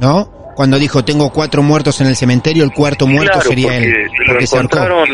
¿no? 0.00 0.28
Cuando 0.54 0.78
dijo 0.78 1.04
tengo 1.04 1.30
cuatro 1.30 1.62
muertos 1.62 2.00
en 2.00 2.06
el 2.06 2.16
cementerio, 2.16 2.62
el 2.64 2.72
cuarto 2.72 3.06
muerto 3.06 3.32
claro, 3.32 3.48
sería 3.48 3.68
porque 3.68 3.84
él. 3.84 4.10
lo 4.18 4.26
Porque 4.26 4.44
encontraron, 4.44 5.08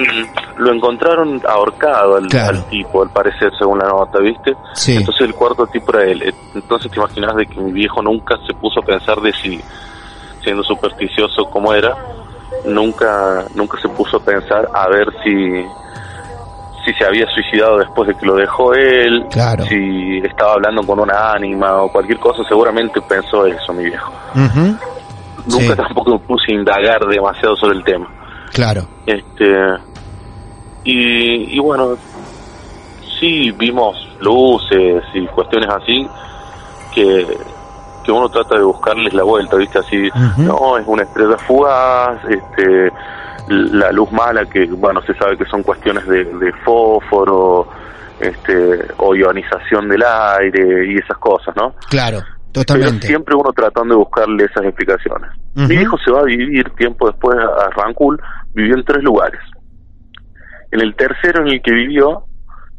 lo 0.59 0.73
encontraron 0.75 1.43
ahorcado 1.49 2.17
al, 2.17 2.27
Claro. 2.29 2.59
al 2.59 2.65
tipo, 2.69 3.03
al 3.03 3.11
parecer, 3.11 3.51
según 3.59 3.79
la 3.79 3.89
nota, 3.89 4.19
¿viste? 4.19 4.55
Sí. 4.75 4.97
Entonces 4.97 5.23
el 5.27 5.35
cuarto 5.35 5.67
tipo 5.67 5.93
era 5.97 6.11
él. 6.11 6.35
Entonces 6.55 6.91
te 6.91 6.99
imaginas 6.99 7.35
de 7.37 7.47
que 7.47 7.59
mi 7.61 7.73
viejo 7.73 8.03
nunca 8.03 8.37
se 8.47 8.53
puso 8.55 8.81
a 8.81 8.85
pensar 8.85 9.19
de 9.21 9.33
si, 9.33 9.59
siendo 10.45 10.63
supersticioso 10.63 11.47
como 11.51 11.73
era, 11.73 11.95
nunca, 12.67 13.45
nunca 13.55 13.81
se 13.81 13.89
puso 13.89 14.19
a 14.19 14.21
pensar 14.25 14.69
a 14.75 14.89
ver 14.89 15.07
si, 15.25 15.65
si 16.85 16.93
se 16.99 17.05
había 17.05 17.27
suicidado 17.33 17.79
después 17.79 18.09
de 18.09 18.15
que 18.15 18.27
lo 18.27 18.35
dejó 18.37 18.75
él, 18.75 19.25
Claro. 19.31 19.65
si 19.65 20.19
estaba 20.19 20.55
hablando 20.55 20.83
con 20.83 20.99
una 21.01 21.33
ánima 21.33 21.83
o 21.83 21.91
cualquier 21.91 22.19
cosa, 22.19 22.43
seguramente 22.49 23.01
pensó 23.03 23.47
eso 23.47 23.73
mi 23.73 23.85
viejo. 23.85 24.13
Ujú, 24.35 24.77
Nunca 25.47 25.75
Sí. 25.75 25.77
tampoco 25.77 26.13
me 26.13 26.19
puse 26.21 26.53
a 26.53 26.55
indagar 26.55 27.01
demasiado 27.07 27.57
sobre 27.57 27.79
el 27.79 27.85
tema. 27.85 28.09
Claro. 28.53 28.83
Este 29.07 29.55
y, 30.85 31.57
y 31.57 31.59
bueno, 31.59 31.97
sí 33.19 33.51
vimos 33.53 33.97
luces 34.21 35.05
y 35.15 35.27
cuestiones 35.27 35.69
así 35.71 36.07
que, 36.95 37.27
que 38.05 38.13
uno 38.13 38.29
trata 38.29 38.57
de 38.57 38.65
buscarles 38.65 39.13
la 39.15 39.23
vuelta, 39.23 39.57
¿viste? 39.57 39.79
Así, 39.79 40.09
no, 40.39 40.79
es 40.79 40.87
una 40.87 41.03
estrella 41.03 41.37
fugaz, 41.39 42.19
este 42.29 42.91
la 43.49 43.91
luz 43.91 44.11
mala 44.13 44.45
que, 44.47 44.67
bueno, 44.67 45.03
se 45.03 45.15
sabe 45.15 45.37
que 45.37 45.45
son 45.47 45.63
cuestiones 45.65 46.07
de, 46.07 46.25
de 46.25 46.53
fósforo, 46.65 47.67
este, 48.21 48.87
o 48.99 49.15
ionización 49.15 49.89
del 49.89 50.03
aire 50.05 50.87
y 50.93 50.97
esas 50.97 51.19
cosas, 51.19 51.57
¿no? 51.57 51.75
Claro, 51.89 52.21
Pero 52.53 52.65
totalmente. 52.65 53.07
siempre 53.07 53.35
uno 53.37 53.53
tratando 53.53 53.95
de 53.95 53.99
buscarle 53.99 54.45
esas 54.45 54.65
explicaciones. 54.65 55.31
Mi 55.55 55.75
hijo 55.77 55.97
se 56.05 56.11
va 56.11 56.21
a 56.21 56.25
vivir 56.25 56.69
tiempo 56.77 57.09
después 57.09 57.37
a 57.39 57.71
Rancul, 57.71 58.21
vivió 58.55 58.75
en 58.77 58.85
tres 58.85 59.03
lugares. 59.03 59.41
En 60.73 60.81
el 60.81 60.95
tercero 60.95 61.43
en 61.43 61.49
el 61.55 61.63
que 61.63 61.73
vivió 61.73 62.25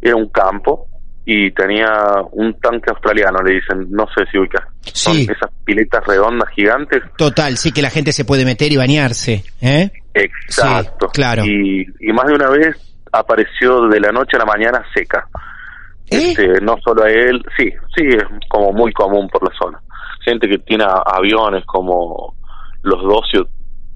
era 0.02 0.16
un 0.16 0.30
campo 0.30 0.88
y 1.26 1.52
tenía 1.52 1.88
un 2.32 2.54
tanque 2.60 2.90
australiano, 2.90 3.40
le 3.44 3.56
dicen, 3.56 3.88
no 3.92 4.06
sé 4.16 4.26
si 4.32 4.38
ubicas. 4.40 4.64
Son 4.94 5.14
Sí. 5.14 5.24
esas 5.30 5.52
piletas 5.64 6.04
redondas 6.08 6.50
gigantes. 6.50 7.04
Total, 7.18 7.58
sí 7.58 7.72
que 7.72 7.82
la 7.82 7.90
gente 7.92 8.12
se 8.12 8.26
puede 8.26 8.44
meter 8.44 8.72
y 8.72 8.78
bañarse, 8.78 9.44
¿eh? 9.62 9.92
Exacto. 10.14 11.08
Sí, 11.08 11.12
claro. 11.14 11.44
Y, 11.46 11.86
y 12.00 12.12
más 12.12 12.26
de 12.26 12.34
una 12.34 12.50
vez 12.50 12.76
apareció 13.12 13.88
de 13.88 14.00
la 14.00 14.12
noche 14.12 14.36
a 14.36 14.40
la 14.40 14.46
mañana 14.46 14.84
seca. 14.94 15.28
¿Eh? 16.12 16.32
Este, 16.32 16.62
no 16.62 16.76
solo 16.84 17.04
a 17.04 17.10
él, 17.10 17.42
sí, 17.58 17.70
sí, 17.96 18.06
es 18.08 18.24
como 18.50 18.72
muy 18.74 18.92
común 18.92 19.28
por 19.30 19.44
la 19.44 19.58
zona. 19.58 19.82
Gente 20.24 20.48
que 20.48 20.60
tiene 20.60 20.84
aviones 21.06 21.66
como 21.66 22.36
los 22.84 23.02
docios, 23.02 23.48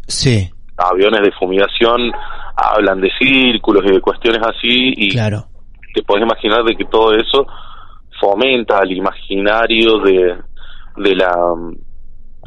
Sí, 0.08 0.50
aviones 0.78 1.22
de 1.22 1.32
fumigación, 1.32 2.12
hablan 2.56 3.02
de 3.02 3.10
círculos 3.18 3.84
y 3.86 3.94
de 3.94 4.02
cuestiones 4.02 4.42
así 4.42 4.94
y 4.96 5.10
claro. 5.10 5.46
te 5.94 6.04
puedes 6.04 6.24
imaginar 6.24 6.64
de 6.64 6.76
que 6.76 6.86
todo 6.86 7.14
eso 7.14 7.48
fomenta 8.20 8.80
el 8.84 8.92
imaginario 8.92 10.00
de, 10.00 10.36
de 10.98 11.16
la 11.16 11.32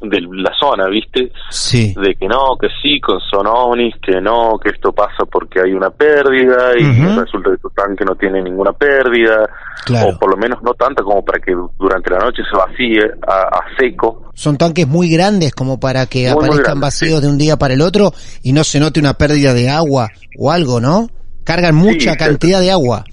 de 0.00 0.20
la 0.20 0.52
zona, 0.58 0.88
¿viste? 0.88 1.32
Sí. 1.50 1.94
De 2.00 2.14
que 2.14 2.26
no, 2.28 2.56
que 2.60 2.68
sí, 2.82 3.00
con 3.00 3.18
son 3.20 3.46
ovnis, 3.46 3.94
que 4.02 4.20
no, 4.20 4.58
que 4.62 4.70
esto 4.70 4.92
pasa 4.92 5.24
porque 5.30 5.60
hay 5.64 5.72
una 5.72 5.90
pérdida 5.90 6.72
y 6.78 6.84
Ujú. 6.84 7.20
resulta 7.20 7.50
que 7.50 7.56
tu 7.58 7.70
tanque 7.70 8.04
no 8.04 8.14
tiene 8.14 8.42
ninguna 8.42 8.72
pérdida, 8.72 9.48
Claro. 9.84 10.10
o 10.10 10.18
por 10.18 10.30
lo 10.30 10.36
menos 10.36 10.62
no 10.62 10.74
tanta 10.74 11.02
como 11.02 11.24
para 11.24 11.38
que 11.40 11.52
durante 11.78 12.10
la 12.10 12.18
noche 12.18 12.42
se 12.50 12.56
vacíe 12.58 12.98
a, 13.26 13.42
a 13.58 13.60
seco. 13.78 14.30
Son 14.34 14.56
tanques 14.58 14.86
muy 14.86 15.08
grandes 15.08 15.54
como 15.54 15.78
para 15.80 16.06
que 16.06 16.24
Muy, 16.24 16.34
muy 16.34 16.34
aparezcan 16.44 16.62
grandes, 16.64 16.80
vacíos 16.82 17.20
sí. 17.20 17.26
de 17.26 17.32
un 17.32 17.38
día 17.38 17.56
para 17.56 17.74
el 17.74 17.80
otro 17.80 18.12
y 18.42 18.52
no 18.52 18.64
se 18.64 18.80
note 18.80 19.00
una 19.00 19.14
pérdida 19.14 19.54
de 19.54 19.68
agua 19.70 20.08
o 20.38 20.50
algo, 20.52 20.80
¿no? 20.80 21.06
Cargan 21.44 21.74
mucha 21.74 22.12
Sí, 22.12 22.16
cantidad 22.18 22.60
de 22.60 22.70
agua. 22.70 23.04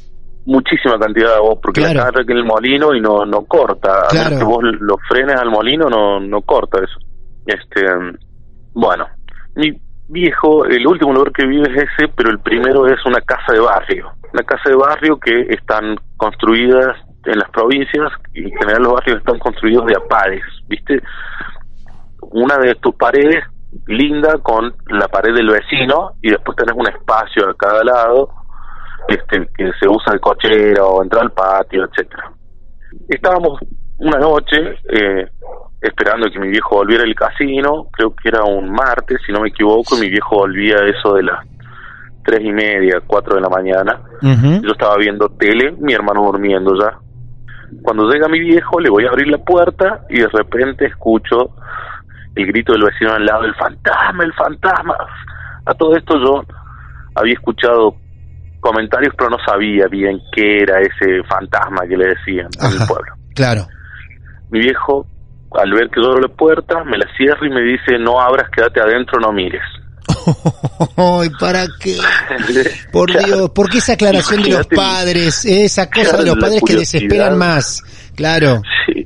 Muchísima 0.45 0.97
cantidad 0.99 1.29
de 1.29 1.35
agua, 1.35 1.55
porque 1.61 1.81
Claro. 1.81 1.99
la 1.99 2.11
carga 2.11 2.33
en 2.33 2.37
el 2.37 2.45
molino 2.45 2.93
y 2.93 3.01
no, 3.01 3.25
no 3.25 3.45
corta. 3.45 4.05
A 4.05 4.07
Claro. 4.09 4.25
menos 4.29 4.39
que 4.39 4.45
vos 4.45 4.63
lo 4.79 4.95
frenes 5.09 5.35
al 5.39 5.49
molino, 5.49 5.89
no, 5.89 6.19
no 6.19 6.41
corta 6.41 6.79
eso. 6.83 6.99
Este, 7.47 7.81
bueno, 8.73 9.05
mi 9.55 9.71
viejo, 10.07 10.65
el 10.65 10.85
último 10.85 11.13
lugar 11.13 11.31
que 11.31 11.47
vive 11.47 11.67
es 11.73 11.83
ese, 11.83 12.11
pero 12.15 12.29
el 12.29 12.39
primero 12.39 12.85
es 12.87 13.03
una 13.05 13.21
casa 13.21 13.53
de 13.53 13.59
barrio. 13.59 14.11
Una 14.33 14.43
casa 14.43 14.69
de 14.69 14.75
barrio 14.75 15.17
que 15.19 15.47
están 15.49 15.95
construidas 16.17 16.95
en 17.25 17.39
las 17.39 17.49
provincias 17.49 18.11
y 18.33 18.43
en 18.43 18.51
general 18.51 18.83
los 18.83 18.93
barrios 18.93 19.17
están 19.17 19.39
construidos 19.39 19.85
de 19.87 19.95
apares, 19.95 20.43
¿viste? 20.67 21.01
Una 22.21 22.57
de 22.57 22.75
tus 22.75 22.93
paredes 22.95 23.43
linda 23.87 24.37
con 24.43 24.73
la 24.87 25.07
pared 25.07 25.33
del 25.33 25.47
vecino 25.49 26.11
y 26.21 26.29
después 26.31 26.55
tenés 26.55 26.75
un 26.75 26.87
espacio 26.87 27.49
a 27.49 27.53
cada 27.55 27.83
lado 27.83 28.29
este 29.07 29.47
que 29.55 29.71
se 29.79 29.88
usa 29.88 30.13
el 30.13 30.19
cochero 30.19 30.88
o 30.88 31.03
entrar 31.03 31.24
al 31.24 31.31
patio, 31.31 31.85
etcétera. 31.85 32.31
Estábamos 33.07 33.59
una 33.97 34.19
noche 34.19 34.57
eh, 34.89 35.29
esperando 35.81 36.27
que 36.31 36.39
mi 36.39 36.50
viejo 36.50 36.77
volviera 36.77 37.03
del 37.03 37.15
casino, 37.15 37.88
creo 37.91 38.15
que 38.15 38.29
era 38.29 38.43
un 38.43 38.71
martes, 38.71 39.19
si 39.25 39.31
no 39.31 39.41
me 39.41 39.50
equivoco, 39.50 39.97
y 39.97 40.01
mi 40.01 40.09
viejo 40.09 40.38
volvía 40.38 40.77
a 40.77 40.89
eso 40.89 41.13
de 41.13 41.24
las 41.24 41.45
tres 42.24 42.41
y 42.41 42.51
media, 42.51 43.01
cuatro 43.05 43.35
de 43.35 43.41
la 43.41 43.50
mañana. 43.50 44.01
Yo 44.21 44.71
estaba 44.71 44.95
viendo 44.97 45.29
tele, 45.29 45.75
mi 45.79 45.93
hermano 45.93 46.24
durmiendo 46.24 46.74
ya. 46.79 46.97
Cuando 47.83 48.09
llega 48.09 48.27
mi 48.27 48.39
viejo, 48.39 48.79
le 48.79 48.89
voy 48.89 49.05
a 49.05 49.09
abrir 49.09 49.27
la 49.27 49.38
puerta 49.38 50.01
y 50.09 50.19
de 50.19 50.27
repente 50.27 50.88
escucho 50.88 51.51
el 52.35 52.47
grito 52.47 52.74
del 52.74 52.83
vecino 52.83 53.12
al 53.13 53.25
lado, 53.25 53.43
el 53.43 53.55
fantasma, 53.55 54.24
el 54.24 54.33
fantasma. 54.33 54.95
A 55.65 55.74
todo 55.75 55.95
esto 55.95 56.15
yo 56.17 56.43
había 57.15 57.33
escuchado 57.33 57.95
comentarios, 58.65 59.13
pero 59.17 59.29
no 59.29 59.38
sabía 59.45 59.88
bien 59.88 60.19
qué 60.36 60.60
era 60.63 60.79
ese 60.81 61.24
fantasma 61.29 61.81
que 61.88 61.95
le 61.98 62.07
decían 62.07 62.48
en 62.60 62.65
Ajá. 62.65 62.81
el 62.81 62.88
pueblo. 62.88 63.13
Claro. 63.36 63.67
Mi 64.50 64.60
viejo, 64.60 65.05
al 65.60 65.72
ver 65.72 65.89
que 65.89 66.01
yo 66.01 66.07
abro 66.10 66.22
la 66.22 66.34
puerta, 66.36 66.84
me 66.84 66.98
la 66.98 67.05
cierra 67.17 67.45
y 67.45 67.50
me 67.50 67.62
dice, 67.62 67.98
no 68.00 68.19
abras, 68.19 68.50
quédate 68.50 68.81
adentro, 68.81 69.19
no 69.19 69.31
mires. 69.31 69.62
Ay, 70.98 71.29
¿para 71.39 71.65
qué? 71.79 71.95
Por 72.91 73.10
Claro. 73.12 73.25
Dios, 73.27 73.50
¿por 73.51 73.69
qué 73.69 73.77
esa 73.79 73.93
aclaración 73.93 74.41
de 74.43 74.50
los 74.51 74.67
padres? 74.67 75.45
Esa 75.45 75.89
cosa 75.91 76.10
Claro, 76.10 76.17
de 76.24 76.25
los 76.31 76.38
padres 76.39 76.62
que 76.65 76.75
desesperan 76.75 77.38
más. 77.38 77.84
Claro, 78.15 78.62
Sí, 78.86 79.05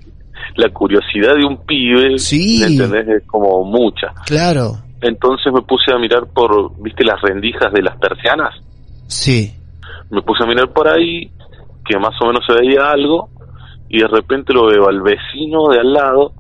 la 0.56 0.70
curiosidad 0.74 1.36
de 1.36 1.46
un 1.46 1.66
pibe, 1.66 2.18
Sí. 2.20 2.60
¿me 2.62 2.68
entendés? 2.68 3.08
Es 3.22 3.28
como 3.28 3.63
mucha. 3.63 4.08
claro. 4.25 4.78
Entonces 5.01 5.54
me 5.54 5.62
puse 5.62 5.94
a 5.94 5.98
mirar 5.98 6.24
por, 6.34 6.74
¿viste 6.84 7.06
las 7.06 7.22
rendijas 7.22 7.72
de 7.72 7.82
las 7.82 7.96
persianas? 7.98 8.54
Sí. 9.10 9.54
Me 10.10 10.22
puse 10.22 10.44
a 10.44 10.48
mirar 10.48 10.70
por 10.72 10.88
ahí, 10.88 11.30
que 11.86 11.98
más 12.00 12.13
o 12.22 12.28
menos 12.28 12.44
se 12.48 12.54
veía 12.54 12.89
algo, 12.92 13.30
y 13.89 14.00
de 14.00 14.08
repente 14.08 14.54
lo 14.54 14.68
veo 14.68 14.88
al 14.88 15.01
vecino 15.01 15.68
de 15.70 15.80
al 15.80 15.94
lado, 15.94 16.32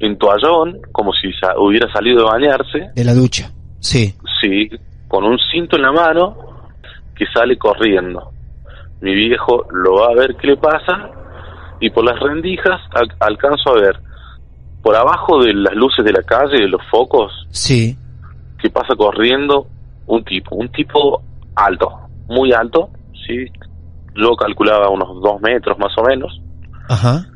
en 0.00 0.18
toallón, 0.18 0.80
como 0.92 1.12
si 1.12 1.32
sa- 1.34 1.58
hubiera 1.58 1.90
salido 1.92 2.18
de 2.24 2.30
bañarse, 2.30 2.90
De 2.94 3.04
la 3.04 3.14
ducha. 3.14 3.50
Sí. 3.80 4.14
sí, 4.40 4.68
con 5.08 5.24
un 5.24 5.38
cinto 5.50 5.76
en 5.76 5.82
la 5.82 5.92
mano, 5.92 6.36
que 7.14 7.24
sale 7.32 7.56
corriendo. 7.56 8.30
Mi 9.00 9.14
viejo 9.14 9.66
lo 9.72 9.94
va 9.94 10.06
a 10.08 10.14
ver 10.14 10.36
qué 10.36 10.48
le 10.48 10.56
pasa, 10.56 11.10
y 11.80 11.90
por 11.90 12.04
las 12.04 12.18
rendijas 12.20 12.80
al- 12.94 13.14
alcanzo 13.20 13.70
a 13.70 13.80
ver, 13.80 13.96
por 14.82 14.96
abajo 14.96 15.40
de 15.42 15.52
las 15.54 15.74
luces 15.74 16.04
de 16.04 16.12
la 16.12 16.22
calle, 16.22 16.58
de 16.62 16.68
los 16.68 16.82
focos, 16.90 17.32
Sí. 17.50 17.96
que 18.60 18.70
pasa 18.70 18.94
corriendo 18.96 19.66
un 20.06 20.24
tipo, 20.24 20.56
un 20.56 20.68
tipo 20.70 21.22
alto, 21.54 21.90
muy 22.28 22.52
alto, 22.52 22.90
sí, 23.26 23.46
yo 24.14 24.36
calculaba 24.36 24.88
unos 24.90 25.20
dos 25.22 25.40
metros 25.40 25.78
más 25.78 25.92
o 25.96 26.04
menos, 26.04 26.40
Ajá. 26.88 27.26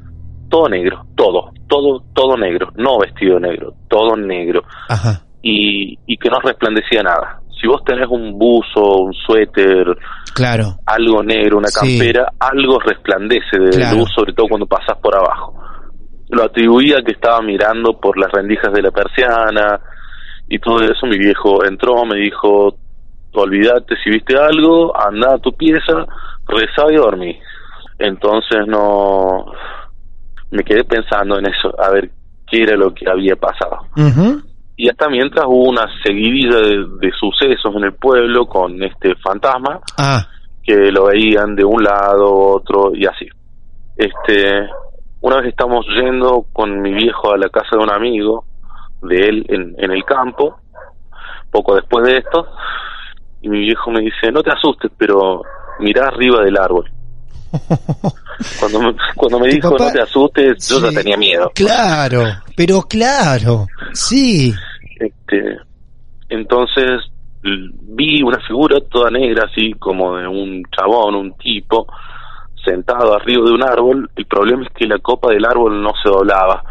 todo 0.48 0.68
negro, 0.68 1.06
todo, 1.14 1.52
todo, 1.66 2.04
todo 2.12 2.36
negro, 2.36 2.70
no 2.76 2.98
vestido 2.98 3.38
negro, 3.40 3.74
todo 3.88 4.16
negro, 4.16 4.62
Ajá. 4.88 5.22
y, 5.42 5.98
y 6.06 6.16
que 6.18 6.28
no 6.28 6.38
resplandecía 6.40 7.02
nada. 7.02 7.40
Si 7.60 7.66
vos 7.66 7.82
tenés 7.84 8.08
un 8.08 8.38
buzo, 8.38 8.98
un 9.02 9.14
suéter, 9.14 9.96
Claro. 10.34 10.76
algo 10.84 11.22
negro, 11.22 11.56
una 11.56 11.68
Sí. 11.68 11.98
campera, 11.98 12.32
algo 12.38 12.78
resplandece 12.78 13.58
de 13.58 13.70
Claro. 13.78 13.96
luz, 13.96 14.10
sobre 14.14 14.34
todo 14.34 14.48
cuando 14.48 14.66
pasás 14.66 14.98
por 15.02 15.16
abajo. 15.16 15.54
Lo 16.28 16.42
atribuía 16.44 17.02
que 17.02 17.12
estaba 17.12 17.40
mirando 17.40 17.98
por 17.98 18.18
las 18.18 18.30
rendijas 18.30 18.72
de 18.74 18.82
la 18.82 18.90
persiana 18.90 19.80
y 20.48 20.58
todo 20.58 20.80
eso. 20.82 21.06
Mi 21.06 21.16
viejo 21.18 21.64
entró, 21.64 22.04
me 22.04 22.18
dijo, 22.18 22.76
olvídate 23.40 23.94
si 24.02 24.10
viste 24.10 24.36
algo, 24.36 24.92
anda 24.98 25.34
a 25.34 25.38
tu 25.38 25.52
pieza, 25.52 26.06
rezá 26.46 26.90
y 26.90 26.96
dormí. 26.96 27.38
Entonces 27.98 28.66
no... 28.66 29.46
Me 30.50 30.62
quedé 30.62 30.84
pensando 30.84 31.38
en 31.38 31.46
eso, 31.46 31.74
a 31.82 31.90
ver 31.90 32.10
qué 32.48 32.62
era 32.62 32.76
lo 32.76 32.94
que 32.94 33.10
había 33.10 33.34
pasado 33.34 33.80
Ujú. 33.96 34.40
y 34.76 34.88
hasta 34.88 35.08
mientras 35.08 35.44
hubo 35.46 35.68
una 35.68 35.84
seguidilla 36.04 36.58
de, 36.58 36.86
de 37.00 37.10
sucesos 37.18 37.74
en 37.74 37.82
el 37.84 37.94
pueblo 37.94 38.46
con 38.46 38.80
este 38.84 39.16
fantasma 39.16 39.80
Ah, 39.98 40.24
que 40.62 40.92
lo 40.92 41.06
veían 41.06 41.56
de 41.56 41.64
un 41.64 41.82
lado 41.82 42.32
otro 42.32 42.92
y 42.94 43.04
así 43.04 43.26
este 43.96 44.68
una 45.20 45.38
vez 45.38 45.48
estamos 45.48 45.84
yendo 45.88 46.46
con 46.52 46.80
mi 46.80 46.92
viejo 46.92 47.32
a 47.32 47.36
la 47.38 47.48
casa 47.48 47.70
de 47.72 47.78
un 47.78 47.90
amigo 47.90 48.44
de 49.02 49.28
él 49.28 49.46
en, 49.48 49.74
en 49.78 49.90
el 49.90 50.04
campo 50.04 50.58
poco 51.50 51.74
después 51.74 52.06
de 52.06 52.18
esto 52.18 52.46
y 53.42 53.48
mi 53.48 53.60
viejo 53.60 53.90
me 53.90 54.00
dice 54.00 54.30
no 54.32 54.42
te 54.42 54.50
asustes 54.50 54.90
pero 54.96 55.42
mirá 55.80 56.08
arriba 56.08 56.42
del 56.42 56.56
árbol 56.56 56.90
cuando 58.60 58.80
me, 58.80 58.94
cuando 59.14 59.38
me 59.40 59.48
dijo 59.48 59.70
papá- 59.70 59.86
no 59.86 59.92
te 59.92 60.02
asustes 60.02 60.68
yo 60.68 60.78
sí. 60.78 60.82
ya 60.94 61.00
tenía 61.00 61.16
miedo 61.16 61.50
Claro, 61.54 62.24
pero 62.56 62.82
claro. 62.82 63.66
Sí. 63.92 64.52
Este, 64.98 65.58
entonces 66.28 67.02
vi 67.42 68.22
una 68.22 68.40
figura 68.40 68.78
toda 68.90 69.10
negra, 69.10 69.44
así 69.50 69.72
como 69.74 70.16
de 70.16 70.26
un 70.26 70.62
chabón, 70.76 71.14
un 71.14 71.34
tipo, 71.36 71.86
sentado 72.64 73.14
arriba 73.14 73.44
de 73.44 73.52
un 73.52 73.62
árbol. 73.62 74.10
El 74.16 74.26
problema 74.26 74.64
es 74.64 74.72
que 74.72 74.86
la 74.86 74.98
copa 74.98 75.30
del 75.32 75.44
árbol 75.44 75.80
no 75.82 75.92
se 76.02 76.08
doblaba. 76.08 76.62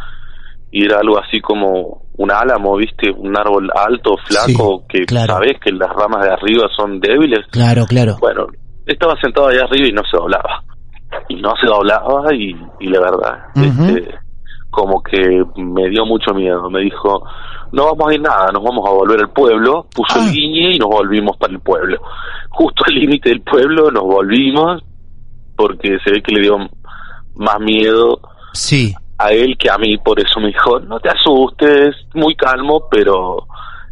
Y 0.71 0.83
era 0.85 0.99
algo 0.99 1.17
así 1.19 1.39
como 1.39 2.04
un 2.17 2.31
álamo, 2.31 2.77
¿viste? 2.77 3.11
Un 3.11 3.37
árbol 3.37 3.69
alto, 3.75 4.15
flaco, 4.27 4.81
Sí, 4.81 4.85
que 4.99 5.05
claro. 5.05 5.33
sabes 5.33 5.53
que 5.63 5.71
las 5.71 5.89
ramas 5.89 6.25
de 6.25 6.31
arriba 6.33 6.67
son 6.75 6.99
débiles. 6.99 7.45
Claro, 7.51 7.85
claro. 7.85 8.15
Bueno, 8.19 8.47
estaba 8.85 9.13
sentado 9.21 9.47
allá 9.47 9.63
arriba 9.63 9.87
y 9.87 9.91
no 9.91 10.01
se 10.09 10.17
doblaba. 10.17 10.63
Y 11.29 11.35
no 11.41 11.51
se 11.59 11.67
doblaba 11.67 12.33
y, 12.33 12.55
y 12.79 12.87
la 12.89 12.99
verdad, 12.99 13.45
este, 13.55 14.15
como 14.69 15.01
que 15.01 15.17
me 15.57 15.89
dio 15.89 16.05
mucho 16.05 16.33
miedo. 16.33 16.69
Me 16.69 16.81
dijo, 16.81 17.23
no 17.71 17.85
vamos 17.85 18.09
a 18.09 18.13
ir 18.13 18.21
nada, 18.21 18.51
nos 18.53 18.63
vamos 18.63 18.87
a 18.87 18.91
volver 18.93 19.19
al 19.21 19.29
pueblo. 19.31 19.87
Puso 19.93 20.19
Ah. 20.19 20.25
el 20.25 20.31
guiñe 20.33 20.75
y 20.75 20.79
nos 20.79 20.89
volvimos 20.89 21.37
para 21.37 21.53
el 21.53 21.59
pueblo. 21.59 21.97
Justo 22.49 22.83
al 22.87 22.95
límite 22.95 23.29
del 23.29 23.41
pueblo 23.41 23.91
nos 23.91 24.03
volvimos 24.03 24.81
porque 25.55 25.97
se 26.03 26.11
ve 26.11 26.21
que 26.21 26.33
le 26.35 26.41
dio 26.41 26.57
más 27.35 27.59
miedo 27.59 28.19
Sí. 28.53 28.93
A 29.17 29.31
él 29.31 29.57
que 29.57 29.69
a 29.69 29.77
mí. 29.77 29.97
Por 29.97 30.19
eso 30.19 30.39
me 30.39 30.47
dijo, 30.47 30.79
no 30.79 30.99
te 30.99 31.09
asustes, 31.09 31.95
muy 32.13 32.35
calmo, 32.35 32.87
pero 32.89 33.47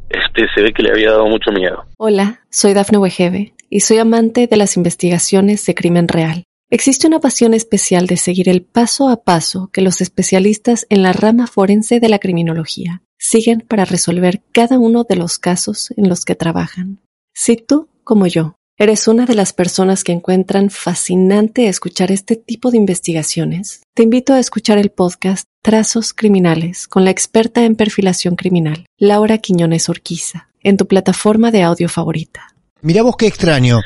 este 0.09 0.47
se 0.53 0.61
ve 0.61 0.73
que 0.73 0.83
le 0.83 0.91
había 0.91 1.11
dado 1.11 1.27
mucho 1.27 1.51
miedo. 1.51 1.85
Hola, 1.97 2.41
soy 2.49 2.73
Dafne 2.73 2.97
Wegebe 2.97 3.53
y 3.69 3.81
soy 3.81 3.97
amante 3.97 4.47
de 4.47 4.57
las 4.57 4.77
investigaciones 4.77 5.65
de 5.65 5.75
crimen 5.75 6.07
real. 6.07 6.43
Existe 6.69 7.05
una 7.05 7.19
pasión 7.19 7.53
especial 7.53 8.07
de 8.07 8.17
seguir 8.17 8.49
el 8.49 8.63
paso 8.63 9.09
a 9.09 9.23
paso 9.23 9.69
que 9.71 9.81
los 9.81 10.01
especialistas 10.01 10.87
en 10.89 11.03
la 11.03 11.13
rama 11.13 11.45
forense 11.45 11.99
de 11.99 12.09
la 12.09 12.17
criminología 12.19 13.03
siguen 13.19 13.61
para 13.61 13.85
resolver 13.85 14.41
cada 14.51 14.79
uno 14.79 15.03
de 15.03 15.15
los 15.15 15.37
casos 15.37 15.93
en 15.97 16.09
los 16.09 16.25
que 16.25 16.35
trabajan. 16.35 16.99
Si 17.33 17.57
tú, 17.57 17.89
como 18.03 18.27
yo, 18.27 18.55
eres 18.77 19.07
una 19.07 19.25
de 19.25 19.35
las 19.35 19.53
personas 19.53 20.03
que 20.03 20.11
encuentran 20.11 20.69
fascinante 20.69 21.67
escuchar 21.67 22.11
este 22.11 22.35
tipo 22.35 22.71
de 22.71 22.77
investigaciones, 22.77 23.83
te 23.93 24.03
invito 24.03 24.33
a 24.33 24.39
escuchar 24.39 24.77
el 24.77 24.89
podcast 24.89 25.47
Trazos 25.61 26.13
Criminales 26.13 26.87
con 26.87 27.05
la 27.05 27.11
experta 27.11 27.63
en 27.63 27.75
perfilación 27.75 28.35
criminal, 28.35 28.85
Laura 28.97 29.37
Quiñones 29.37 29.89
Orquiza, 29.89 30.49
en 30.63 30.77
tu 30.77 30.87
plataforma 30.87 31.51
de 31.51 31.63
audio 31.63 31.87
favorita. 31.87 32.47
Mirá 32.81 33.03
vos 33.03 33.15
qué 33.17 33.27
extraño. 33.27 33.79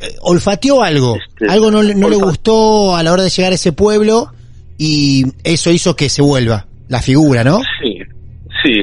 Eh, 0.00 0.14
olfateó 0.22 0.82
algo. 0.82 1.16
Este, 1.16 1.50
algo 1.52 1.70
no, 1.70 1.82
le- 1.82 1.94
no 1.94 2.08
le 2.08 2.16
gustó 2.16 2.96
a 2.96 3.02
la 3.02 3.12
hora 3.12 3.24
de 3.24 3.28
llegar 3.30 3.52
a 3.52 3.56
ese 3.56 3.72
pueblo 3.72 4.32
y 4.78 5.24
eso 5.44 5.70
hizo 5.70 5.96
que 5.96 6.08
se 6.08 6.22
vuelva 6.22 6.66
la 6.88 7.02
figura, 7.02 7.44
¿no? 7.44 7.58
Sí, 7.82 7.98
Sí, 8.64 8.82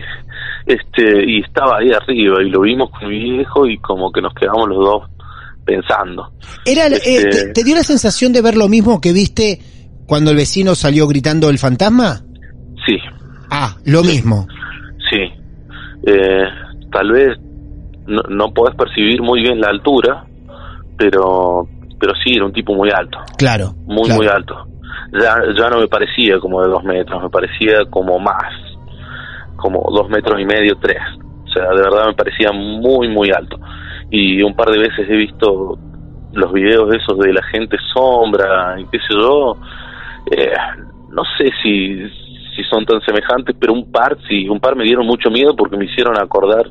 este, 0.68 1.30
y 1.30 1.42
estaba 1.42 1.80
ahí 1.80 1.92
arriba 1.92 2.42
y 2.42 2.50
lo 2.50 2.62
vimos 2.62 2.90
con 2.92 3.10
mi 3.10 3.20
viejo 3.20 3.68
y 3.68 3.78
como 3.80 4.10
que 4.12 4.22
nos 4.22 4.34
quedamos 4.34 4.70
los 4.70 4.78
dos 4.78 5.04
pensando. 5.66 6.32
Era, 6.66 6.88
eh, 6.88 7.00
Este- 7.04 7.30
te, 7.48 7.54
te 7.54 7.64
dio 7.64 7.76
la 7.76 7.84
sensación 7.84 8.32
de 8.34 8.42
ver 8.42 8.56
lo 8.56 8.68
mismo 8.70 9.02
que 9.02 9.12
viste 9.14 9.60
cuando 10.06 10.32
el 10.32 10.38
vecino 10.38 10.76
salió 10.76 11.08
gritando 11.08 11.50
el 11.50 11.58
fantasma? 11.58 12.22
Sí, 12.86 12.98
Ah, 13.50 13.76
lo 13.86 14.04
mismo. 14.04 14.48
sí. 15.10 15.18
Eh, 16.08 16.44
tal 16.92 17.12
vez 17.12 17.38
no, 18.06 18.22
no 18.30 18.54
podés 18.54 18.76
percibir 18.76 19.22
muy 19.22 19.42
bien 19.42 19.60
la 19.60 19.70
altura, 19.70 20.26
pero, 20.98 21.68
pero 22.00 22.14
sí, 22.24 22.34
era 22.36 22.46
un 22.46 22.54
tipo 22.54 22.74
muy 22.76 22.90
alto, 22.92 23.18
Claro. 23.38 23.74
muy, 23.86 24.04
claro. 24.06 24.16
muy 24.22 24.28
alto. 24.28 24.56
Ya, 25.14 25.36
ya 25.58 25.70
no 25.70 25.80
me 25.80 25.88
parecía 25.88 26.40
como 26.40 26.62
de 26.62 26.68
dos 26.70 26.84
metros, 26.84 27.22
me 27.24 27.30
parecía 27.30 27.78
como 27.90 28.20
más, 28.20 28.44
como 29.56 29.84
dos 29.96 30.10
metros 30.10 30.40
y 30.40 30.46
medio, 30.46 30.76
tres. 30.82 30.98
O 31.46 31.52
sea, 31.52 31.70
de 31.70 31.82
verdad 31.82 32.08
me 32.08 32.14
parecía 32.14 32.52
muy, 32.52 33.08
muy 33.10 33.30
alto. 33.32 33.58
Y 34.10 34.42
un 34.42 34.56
par 34.56 34.70
de 34.70 34.80
veces 34.80 35.10
he 35.10 35.16
visto 35.16 35.78
los 36.34 36.52
videos 36.52 36.94
esos 36.94 37.18
de 37.20 37.34
la 37.34 37.44
gente 37.44 37.78
sombra 37.94 38.80
y 38.80 38.86
qué 38.86 39.00
sé 39.00 39.14
yo. 39.18 39.58
Eh, 40.32 40.52
no 41.12 41.24
sé 41.38 41.50
si, 41.64 41.96
si 42.56 42.64
son 42.70 42.86
tan 42.86 43.02
semejantes, 43.02 43.56
pero 43.60 43.74
un 43.74 43.92
par, 43.92 44.18
sí, 44.28 44.48
un 44.50 44.60
par 44.60 44.76
me 44.76 44.84
dieron 44.84 45.06
mucho 45.06 45.30
miedo 45.30 45.56
porque 45.56 45.78
me 45.78 45.86
hicieron 45.86 46.18
acordar 46.20 46.70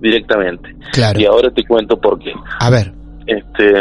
directamente. 0.00 0.76
Claro. 0.92 1.18
Y 1.18 1.24
ahora 1.24 1.50
te 1.50 1.64
cuento 1.64 1.98
por 1.98 2.18
qué. 2.18 2.32
A 2.60 2.70
ver. 2.70 2.92
Este, 3.26 3.72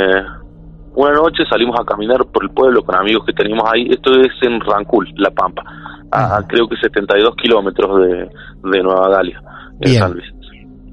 una 0.96 1.12
noche 1.12 1.44
salimos 1.50 1.80
a 1.80 1.86
caminar 1.86 2.26
por 2.34 2.44
el 2.44 2.50
pueblo 2.50 2.84
con 2.84 2.96
amigos 2.96 3.26
que 3.26 3.34
teníamos 3.34 3.70
ahí. 3.72 3.88
Esto 3.90 4.12
es 4.20 4.32
en 4.42 4.60
Rancul, 4.60 5.08
La 5.18 5.32
Pampa, 5.32 5.64
a, 6.12 6.42
creo 6.48 6.68
que 6.68 6.76
72 6.78 7.36
kilómetros 7.36 8.02
de, 8.02 8.30
de 8.72 8.84
Nueva 8.84 9.10
Galia, 9.10 9.42
en 9.82 9.92
Bien. 9.92 10.00
San 10.00 10.14
Luis, 10.14 10.26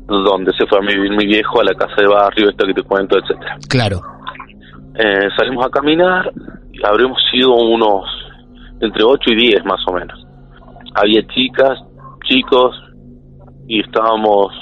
donde 0.07 0.53
se 0.59 0.67
fue 0.67 0.79
a 0.79 0.81
vivir 0.81 1.11
mi 1.11 1.27
viejo 1.27 1.61
a 1.61 1.65
la 1.65 1.75
casa 1.75 1.95
de 1.97 2.07
barrio, 2.07 2.51
esta 2.51 2.67
que 2.67 2.75
te 2.75 2.83
cuento, 2.83 3.19
etcétera. 3.19 3.57
Claro. 3.69 4.01
Eh, 4.97 5.29
salimos 5.37 5.67
a 5.67 5.71
caminar 5.71 6.31
habremos 6.83 7.19
sido 7.31 7.55
unos 7.55 8.05
entre 8.81 9.05
8 9.05 9.31
y 9.33 9.37
10 9.51 9.65
más 9.65 9.81
o 9.87 9.93
menos. 9.93 10.27
Había 10.95 11.27
chicas, 11.29 11.79
chicos 12.25 12.77
y 13.67 13.81
estábamos 13.81 14.53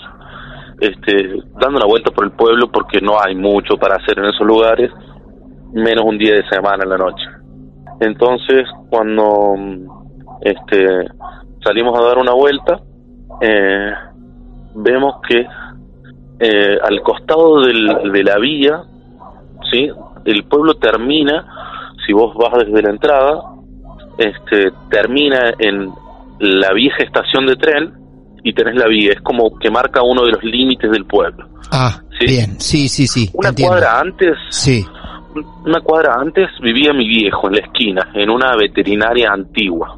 este, 0.81 1.42
dando 1.61 1.78
una 1.78 1.87
vuelta 1.87 2.11
por 2.11 2.24
el 2.24 2.33
pueblo 2.33 2.70
porque 2.70 3.00
no 3.00 3.16
hay 3.20 3.35
mucho 3.35 3.76
para 3.76 3.96
hacer 3.96 4.18
en 4.18 4.26
esos 4.26 4.46
lugares, 4.46 4.90
menos 5.72 6.05
un 6.05 6.18
día 6.18 6.35
de 6.35 6.48
semana 6.48 6.85
en 6.85 6.90
la 6.90 6.98
noche. 6.98 7.24
Entonces, 8.00 8.66
cuando 8.90 9.55
este, 10.40 11.09
salimos 11.64 11.98
a 11.98 12.05
dar 12.05 12.18
una 12.18 12.33
vuelta, 12.33 12.81
eh, 13.40 13.92
vemos 14.74 15.16
que 15.28 15.46
eh, 16.44 16.76
al 16.82 17.00
costado 17.02 17.61
del- 17.62 18.11
de 18.12 18.24
la 18.24 18.38
vía, 18.38 18.82
¿sí? 19.70 19.88
el 20.24 20.44
pueblo 20.44 20.74
termina, 20.74 21.46
si 22.04 22.12
vos 22.12 22.35
vas 22.37 22.64
desde 22.66 22.82
la 22.82 22.90
entrada, 22.90 23.42
este, 24.18 24.72
termina 24.90 25.52
en 25.58 25.88
la 26.40 26.72
vieja 26.72 26.96
estación 27.04 27.46
de 27.46 27.54
tren 27.56 27.92
y 28.42 28.52
tenés 28.54 28.74
la 28.74 28.88
vía, 28.88 29.12
es 29.12 29.20
como 29.20 29.56
que 29.58 29.70
marca 29.70 30.02
uno 30.02 30.24
de 30.24 30.32
los 30.32 30.42
límites 30.42 30.90
del 30.90 31.04
pueblo. 31.06 31.46
Ah, 31.70 32.00
Sí. 32.18 32.26
bien. 32.26 32.61
Sí, 32.61 32.88
sí, 32.88 33.06
sí. 33.06 33.30
Una 33.35 33.50
entiendo. 33.50 33.72
cuadra 33.76 34.00
antes, 34.00 34.37
Sí. 34.50 34.85
una 35.64 35.80
cuadra 35.80 36.14
antes 36.18 36.48
vivía 36.61 36.92
mi 36.92 37.06
viejo 37.08 37.46
en 37.48 37.54
la 37.54 37.61
esquina, 37.61 38.08
en 38.14 38.30
una 38.30 38.56
veterinaria 38.56 39.30
antigua. 39.32 39.96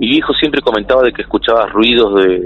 Mi 0.00 0.08
viejo 0.08 0.32
siempre 0.32 0.62
comentaba 0.62 1.02
de 1.02 1.12
que 1.12 1.20
escuchaba 1.20 1.66
ruidos 1.66 2.14
de, 2.14 2.40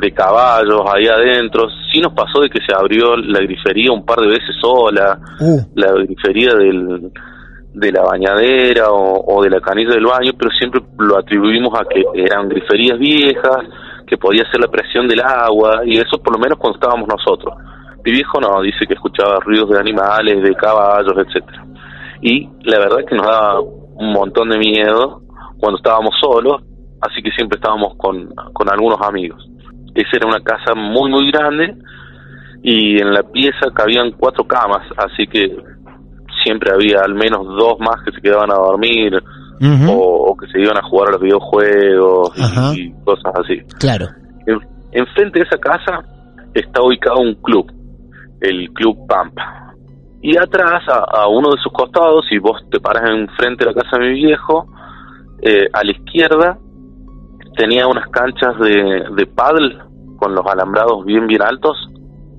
de 0.00 0.12
caballos 0.12 0.82
ahí 0.94 1.08
adentro. 1.08 1.66
Sí 1.92 2.00
nos 2.00 2.12
pasó 2.12 2.40
de 2.40 2.48
que 2.48 2.60
se 2.64 2.72
abrió 2.72 3.16
la 3.16 3.40
grifería 3.40 3.90
un 3.90 4.06
par 4.06 4.20
de 4.20 4.28
veces 4.28 4.54
sola, 4.60 5.18
Uh, 5.40 5.58
la 5.74 5.90
grifería 6.04 6.54
del, 6.54 7.10
de 7.74 7.90
la 7.90 8.02
bañadera 8.02 8.92
o, 8.92 9.24
o 9.26 9.42
de 9.42 9.50
la 9.50 9.60
canilla 9.60 9.90
del 9.90 10.06
baño, 10.06 10.30
pero 10.38 10.52
siempre 10.52 10.80
lo 10.98 11.18
atribuimos 11.18 11.72
a 11.74 11.84
que 11.84 12.04
eran 12.14 12.48
griferías 12.48 12.96
viejas, 12.96 13.58
que 14.06 14.16
podía 14.16 14.48
ser 14.48 14.60
la 14.60 14.68
presión 14.68 15.08
del 15.08 15.20
agua, 15.20 15.80
y 15.84 15.96
eso 15.96 16.22
por 16.22 16.34
lo 16.34 16.38
menos 16.38 16.58
cuando 16.58 16.78
estábamos 16.78 17.08
nosotros. 17.08 17.52
Mi 18.04 18.12
viejo 18.12 18.40
no, 18.40 18.62
dice 18.62 18.86
que 18.86 18.94
escuchaba 18.94 19.40
ruidos 19.40 19.68
de 19.70 19.80
animales, 19.80 20.44
de 20.44 20.54
caballos, 20.54 21.14
etcétera. 21.16 21.64
Y 22.22 22.48
la 22.62 22.78
verdad 22.78 23.00
es 23.00 23.06
que 23.06 23.16
nos 23.16 23.26
daba 23.26 23.60
un 23.60 24.12
montón 24.12 24.48
de 24.50 24.58
miedo 24.58 25.22
cuando 25.58 25.78
estábamos 25.78 26.14
solos, 26.20 26.62
así 27.00 27.22
que 27.22 27.30
siempre 27.30 27.56
estábamos 27.56 27.94
con, 27.96 28.28
con 28.52 28.70
algunos 28.70 28.98
amigos. 29.02 29.46
Esa 29.94 30.16
era 30.16 30.28
una 30.28 30.40
casa 30.40 30.74
muy, 30.74 31.10
muy 31.10 31.30
grande 31.30 31.74
y 32.62 33.00
en 33.00 33.12
la 33.12 33.22
pieza 33.22 33.70
cabían 33.74 34.12
cuatro 34.12 34.44
camas, 34.46 34.86
así 34.96 35.26
que 35.26 35.56
siempre 36.44 36.70
había 36.72 37.00
al 37.04 37.14
menos 37.14 37.46
dos 37.46 37.78
más 37.80 38.02
que 38.04 38.12
se 38.12 38.20
quedaban 38.20 38.50
a 38.50 38.54
dormir 38.56 39.14
o, 39.88 40.30
o 40.30 40.36
que 40.36 40.46
se 40.46 40.60
iban 40.60 40.78
a 40.78 40.82
jugar 40.82 41.08
a 41.08 41.12
los 41.12 41.20
videojuegos 41.20 42.30
y, 42.76 42.92
cosas 43.04 43.32
así. 43.44 43.60
Claro. 43.78 44.06
En- 44.46 44.60
enfrente 44.92 45.40
de 45.40 45.44
esa 45.44 45.58
casa 45.58 46.02
está 46.54 46.82
ubicado 46.82 47.20
un 47.20 47.34
club, 47.34 47.70
el 48.40 48.70
Club 48.72 49.06
Pampa. 49.06 49.74
Y 50.22 50.36
atrás, 50.36 50.82
a, 50.88 51.22
a 51.22 51.28
uno 51.28 51.50
de 51.50 51.60
sus 51.62 51.72
costados, 51.72 52.24
si 52.28 52.38
vos 52.38 52.60
te 52.70 52.78
paras 52.80 53.10
enfrente 53.10 53.64
de 53.64 53.72
la 53.72 53.82
casa 53.82 53.98
de 53.98 54.08
mi 54.10 54.14
viejo, 54.14 54.66
eh, 55.42 55.66
a 55.72 55.82
la 55.84 55.92
izquierda 55.92 56.58
tenía 57.60 57.86
unas 57.86 58.08
canchas 58.08 58.58
de, 58.58 59.04
de 59.16 59.26
paddle 59.26 59.76
con 60.16 60.34
los 60.34 60.46
alambrados 60.46 61.04
bien, 61.04 61.26
bien 61.26 61.42
altos, 61.42 61.76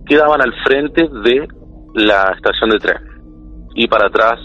que 0.08 0.18
daban 0.18 0.42
al 0.42 0.52
frente 0.64 1.08
de 1.24 1.48
la 1.94 2.34
estación 2.36 2.72
de 2.72 2.80
tren. 2.80 2.98
Y 3.76 3.88
para 3.88 4.08
atrás 4.08 4.40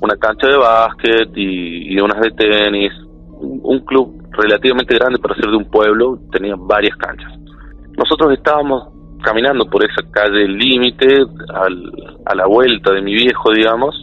una 0.00 0.16
cancha 0.16 0.48
de 0.48 0.56
básquet 0.56 1.30
y, 1.36 1.94
y 1.94 2.00
unas 2.00 2.20
de 2.20 2.30
tenis. 2.32 2.92
Un 3.38 3.60
un 3.62 3.80
club 3.84 4.22
relativamente 4.32 4.94
grande 4.94 5.18
para 5.18 5.34
ser 5.34 5.46
de 5.46 5.56
un 5.56 5.70
pueblo, 5.70 6.18
tenía 6.32 6.54
varias 6.56 6.96
canchas. 6.96 7.32
Nosotros 7.96 8.32
estábamos 8.32 8.88
caminando 9.22 9.66
por 9.66 9.84
esa 9.84 10.02
calle 10.10 10.48
límite, 10.48 11.24
a 12.26 12.34
la 12.34 12.46
vuelta 12.46 12.92
de 12.92 13.02
mi 13.02 13.14
viejo, 13.14 13.52
digamos, 13.52 13.94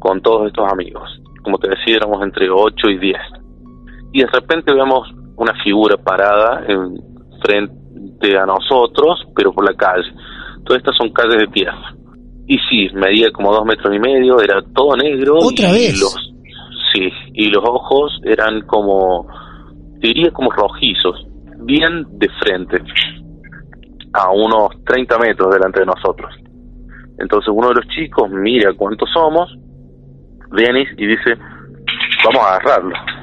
con 0.00 0.20
todos 0.20 0.48
estos 0.48 0.70
amigos. 0.72 1.08
Como 1.42 1.58
te 1.58 1.68
decía, 1.68 1.96
éramos 1.96 2.22
entre 2.22 2.50
8 2.50 2.88
y 2.88 2.98
10. 2.98 3.16
Y 4.12 4.20
de 4.22 4.26
repente 4.26 4.72
vemos 4.74 5.08
una 5.38 5.54
figura 5.62 5.96
parada 5.96 6.64
en 6.66 6.98
frente 7.42 8.36
a 8.36 8.44
nosotros, 8.44 9.26
pero 9.34 9.52
por 9.52 9.64
la 9.64 9.74
calle. 9.74 10.10
Todas 10.64 10.80
estas 10.80 10.96
son 10.96 11.10
calles 11.10 11.38
de 11.38 11.46
tierra. 11.46 11.94
Y 12.46 12.58
sí, 12.68 12.88
medía 12.94 13.30
como 13.30 13.52
dos 13.52 13.64
metros 13.64 13.94
y 13.94 13.98
medio, 13.98 14.40
era 14.40 14.60
todo 14.74 14.96
negro. 14.96 15.36
¿Otra 15.36 15.68
y 15.68 15.72
vez? 15.72 16.00
Los, 16.00 16.14
sí, 16.92 17.10
y 17.34 17.48
los 17.48 17.62
ojos 17.64 18.20
eran 18.24 18.62
como, 18.62 19.28
diría 19.98 20.30
como 20.32 20.50
rojizos, 20.50 21.26
bien 21.60 22.06
de 22.18 22.28
frente, 22.40 22.82
a 24.14 24.30
unos 24.30 24.70
30 24.84 25.18
metros 25.18 25.54
delante 25.54 25.80
de 25.80 25.86
nosotros. 25.86 26.34
Entonces 27.18 27.52
uno 27.54 27.68
de 27.68 27.74
los 27.74 27.88
chicos 27.88 28.30
mira 28.30 28.72
cuántos 28.74 29.08
somos, 29.12 29.50
Denis, 30.52 30.88
y 30.96 31.06
dice, 31.06 31.36
vamos 32.24 32.42
a 32.44 32.56
agarrarlo. 32.56 33.17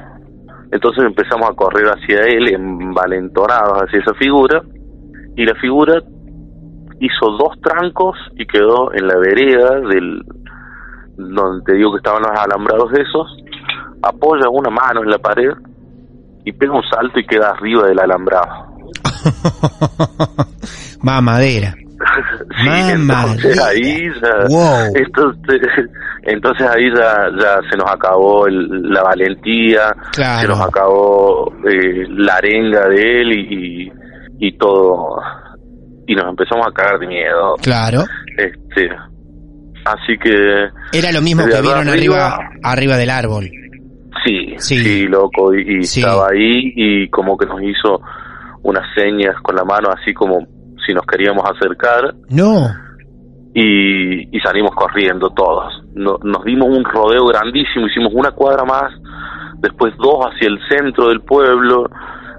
Entonces 0.72 1.06
empezamos 1.06 1.50
a 1.50 1.54
correr 1.54 1.86
hacia 1.88 2.24
él, 2.24 2.54
envalentonados 2.54 3.84
hacia 3.84 4.00
esa 4.00 4.14
figura, 4.16 4.62
y 5.36 5.46
la 5.46 5.56
figura 5.56 6.02
hizo 7.00 7.32
dos 7.38 7.60
trancos 7.62 8.18
y 8.38 8.46
quedó 8.46 8.94
en 8.94 9.08
la 9.08 9.18
vereda 9.18 9.80
del 9.82 10.24
donde 11.18 11.64
te 11.66 11.74
digo 11.74 11.92
que 11.92 11.98
estaban 11.98 12.22
los 12.22 12.32
alambrados 12.38 12.92
esos, 12.94 13.38
apoya 14.02 14.50
una 14.50 14.70
mano 14.70 15.02
en 15.02 15.10
la 15.10 15.18
pared 15.18 15.52
y 16.44 16.52
pega 16.52 16.74
un 16.74 16.84
salto 16.84 17.20
y 17.20 17.26
queda 17.26 17.52
arriba 17.52 17.88
del 17.88 18.00
alambrado. 18.00 18.76
Mamadera. 21.02 21.76
Sí, 22.58 22.68
entonces 22.68 23.00
Mamadera. 23.00 23.66
ahí 23.68 24.10
ya, 24.22 24.48
Wow. 24.50 24.94
entonces, 24.96 25.62
entonces 26.24 26.68
ahí 26.68 26.90
ya, 26.96 27.30
ya 27.40 27.60
se 27.70 27.78
nos 27.78 27.90
acabó 27.92 28.48
el- 28.48 28.82
la 28.92 29.04
valentía, 29.04 29.94
Claro. 30.14 30.42
se 30.42 30.48
nos 30.48 30.62
acabó 30.62 31.54
eh, 31.68 32.06
la 32.10 32.36
arenga 32.36 32.88
de 32.90 33.22
él 33.22 33.32
y, 33.32 33.88
y, 33.88 33.92
y 34.48 34.58
todo, 34.58 35.18
y 36.08 36.16
nos 36.16 36.26
empezamos 36.30 36.68
a 36.68 36.72
cagar 36.72 37.00
de 37.00 37.08
miedo. 37.08 37.56
Claro. 37.62 38.04
Este, 38.38 38.90
así 39.86 40.18
que 40.22 40.68
Era 40.98 41.12
lo 41.12 41.22
mismo 41.22 41.46
que 41.46 41.62
vieron 41.62 41.88
arriba- 41.88 42.36
arriba, 42.36 42.50
arriba 42.64 42.98
del 42.98 43.10
árbol. 43.10 43.50
sí, 44.26 44.56
Sí. 44.58 44.78
sí, 44.80 45.08
loco, 45.08 45.54
y, 45.54 45.80
y 45.80 45.84
Sí. 45.84 46.00
estaba 46.02 46.28
ahí 46.32 46.74
y 46.76 47.10
como 47.10 47.38
que 47.38 47.46
nos 47.46 47.62
hizo 47.62 48.02
unas 48.64 48.84
señas 48.96 49.36
con 49.44 49.56
la 49.56 49.64
mano 49.64 49.90
así 49.96 50.14
como 50.14 50.40
si 50.86 50.94
nos 50.94 51.06
queríamos 51.06 51.44
acercar 51.50 52.14
No. 52.30 52.68
y, 53.54 54.36
y 54.36 54.40
salimos 54.42 54.72
corriendo 54.76 55.30
todos. 55.30 55.74
No- 55.94 56.18
nos 56.24 56.44
dimos 56.44 56.68
un 56.70 56.84
rodeo 56.84 57.26
grandísimo, 57.28 57.88
hicimos 57.88 58.12
una 58.14 58.32
cuadra 58.32 58.64
más, 58.66 58.92
después 59.60 59.94
dos 59.98 60.26
hacia 60.26 60.48
el 60.50 60.60
centro 60.70 61.08
del 61.10 61.22
pueblo, 61.22 61.86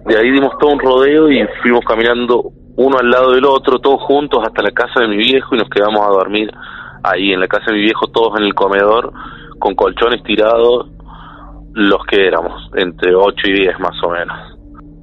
de 0.07 0.17
ahí 0.19 0.31
dimos 0.31 0.57
todo 0.59 0.71
un 0.73 0.79
rodeo 0.81 1.31
y 1.31 1.45
fuimos 1.63 1.81
caminando 1.85 2.51
uno 2.77 2.99
al 2.99 3.09
lado 3.11 3.33
del 3.33 3.45
otro, 3.47 3.79
todos 3.79 4.03
juntos 4.03 4.41
hasta 4.45 4.63
la 4.63 4.71
casa 4.71 5.01
de 5.01 5.09
mi 5.09 5.17
viejo 5.17 5.55
y 5.55 5.59
nos 5.59 5.69
quedamos 5.71 6.01
a 6.03 6.11
dormir 6.11 6.51
ahí 7.03 7.33
en 7.33 7.41
la 7.41 7.49
casa 7.49 7.67
de 7.69 7.79
mi 7.79 7.83
viejo, 7.83 8.07
todos 8.09 8.39
en 8.39 8.45
el 8.45 8.55
comedor, 8.55 9.13
con 9.59 9.75
colchones 9.75 10.23
tirados, 10.23 10.89
los 11.73 12.05
que 12.07 12.27
éramos, 12.27 12.71
entre 12.75 13.15
8 13.15 13.35
y 13.49 13.53
10 13.53 13.81
más 13.81 13.95
o 14.03 14.11
menos. 14.11 14.37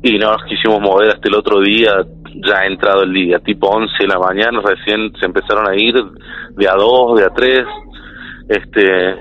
Y 0.03 0.17
no 0.19 0.31
nos 0.31 0.43
quisimos 0.43 0.81
mover 0.81 1.09
hasta 1.09 1.29
el 1.29 1.35
otro 1.35 1.61
día, 1.61 1.91
ya 2.45 2.59
ha 2.59 2.65
entrado 2.65 3.03
el 3.03 3.13
día, 3.13 3.39
tipo 3.39 3.67
11 3.67 3.93
de 3.99 4.07
la 4.07 4.19
mañana, 4.19 4.59
recién 4.61 5.13
se 5.19 5.25
empezaron 5.25 5.67
a 5.67 5.75
ir 5.75 5.95
de 5.95 6.67
a 6.67 6.73
dos, 6.73 7.17
de 7.17 7.25
a 7.25 7.29
tres, 7.29 7.65
este, 8.49 9.15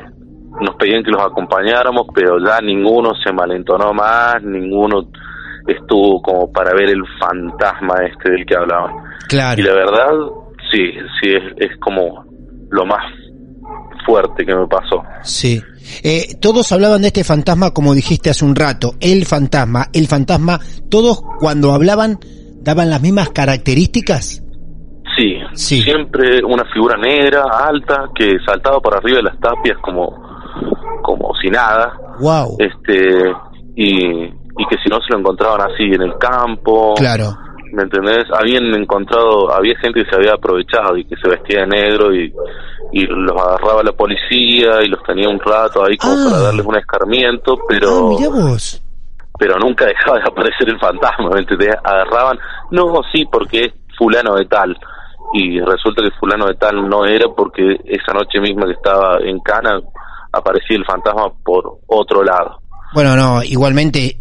nos 0.60 0.74
pedían 0.76 1.04
que 1.04 1.12
los 1.12 1.22
acompañáramos, 1.22 2.06
pero 2.14 2.38
ya 2.44 2.60
ninguno 2.60 3.12
se 3.24 3.32
malentonó 3.32 3.94
más, 3.94 4.42
ninguno 4.42 5.08
estuvo 5.66 6.20
como 6.20 6.52
para 6.52 6.74
ver 6.74 6.90
el 6.90 7.02
fantasma 7.20 7.94
este 8.04 8.32
del 8.32 8.44
que 8.44 8.56
hablaban. 8.56 8.96
Claro. 9.28 9.60
Y 9.60 9.64
la 9.64 9.74
verdad, 9.74 10.10
sí, 10.72 10.92
sí, 11.20 11.30
es, 11.32 11.70
es 11.70 11.78
como 11.78 12.24
lo 12.70 12.84
más 12.84 13.04
fuerte 14.04 14.44
que 14.44 14.54
me 14.54 14.66
pasó. 14.66 15.02
Sí. 15.22 15.60
Eh, 16.02 16.36
todos 16.40 16.70
hablaban 16.72 17.02
de 17.02 17.08
este 17.08 17.24
fantasma 17.24 17.72
como 17.72 17.94
dijiste 17.94 18.30
hace 18.30 18.44
un 18.44 18.54
rato, 18.56 18.94
el 19.00 19.26
fantasma, 19.26 19.88
el 19.92 20.06
fantasma, 20.06 20.60
todos 20.88 21.20
cuando 21.40 21.72
hablaban 21.72 22.18
daban 22.62 22.88
las 22.90 23.02
mismas 23.02 23.30
características. 23.30 24.42
Sí, 25.16 25.34
Sí. 25.54 25.82
siempre 25.82 26.42
una 26.44 26.64
figura 26.72 26.96
negra, 26.96 27.42
alta, 27.68 28.04
que 28.14 28.30
saltaba 28.46 28.80
por 28.80 28.96
arriba 28.96 29.18
de 29.18 29.24
las 29.24 29.38
tapias 29.40 29.76
como, 29.82 30.08
como 31.02 31.32
si 31.42 31.48
nada, 31.50 31.92
Wow. 32.20 32.56
este, 32.58 33.30
y, 33.76 34.24
y 34.24 34.66
que 34.70 34.76
si 34.82 34.88
no 34.88 34.98
se 35.00 35.12
lo 35.12 35.18
encontraban 35.18 35.60
así 35.62 35.82
en 35.82 36.02
el 36.02 36.16
campo, 36.18 36.94
Claro. 36.96 37.36
¿Me 37.72 37.82
entendés? 37.82 38.24
Habían 38.32 38.64
encontrado, 38.74 39.52
había 39.52 39.76
gente 39.78 40.02
que 40.04 40.10
se 40.10 40.16
había 40.16 40.34
aprovechado 40.34 40.96
y 40.96 41.04
que 41.04 41.16
se 41.16 41.28
vestía 41.28 41.60
de 41.60 41.66
negro 41.66 42.14
y, 42.14 42.32
y 42.92 43.06
los 43.06 43.40
agarraba 43.40 43.82
la 43.82 43.92
policía 43.92 44.82
y 44.82 44.88
los 44.88 45.02
tenía 45.04 45.28
un 45.28 45.40
rato 45.40 45.84
ahí 45.84 45.96
como 45.96 46.12
Ah. 46.14 46.26
para 46.30 46.42
darles 46.42 46.66
un 46.66 46.76
escarmiento, 46.76 47.54
Ah, 47.58 47.64
pero 47.68 48.08
mirá 48.10 48.28
vos. 48.28 48.82
pero 49.38 49.58
nunca 49.58 49.86
dejaba 49.86 50.18
de 50.18 50.24
aparecer 50.24 50.68
el 50.68 50.78
fantasma, 50.78 51.30
¿me 51.32 51.40
entendés? 51.40 51.74
Agarraban, 51.82 52.38
no, 52.70 52.84
sí, 53.12 53.24
porque 53.30 53.60
es 53.66 53.72
fulano 53.98 54.34
de 54.36 54.44
tal, 54.46 54.76
y 55.34 55.58
resulta 55.60 56.02
que 56.02 56.10
fulano 56.20 56.46
de 56.46 56.54
tal 56.54 56.88
no 56.88 57.04
era 57.06 57.26
porque 57.34 57.76
esa 57.86 58.12
noche 58.12 58.38
misma 58.40 58.66
que 58.66 58.72
estaba 58.72 59.18
en 59.24 59.40
Cana 59.40 59.80
aparecía 60.32 60.76
el 60.76 60.84
fantasma 60.84 61.30
por 61.44 61.78
otro 61.86 62.22
lado. 62.22 62.58
Bueno, 62.94 63.16
no, 63.16 63.42
igualmente 63.42 64.16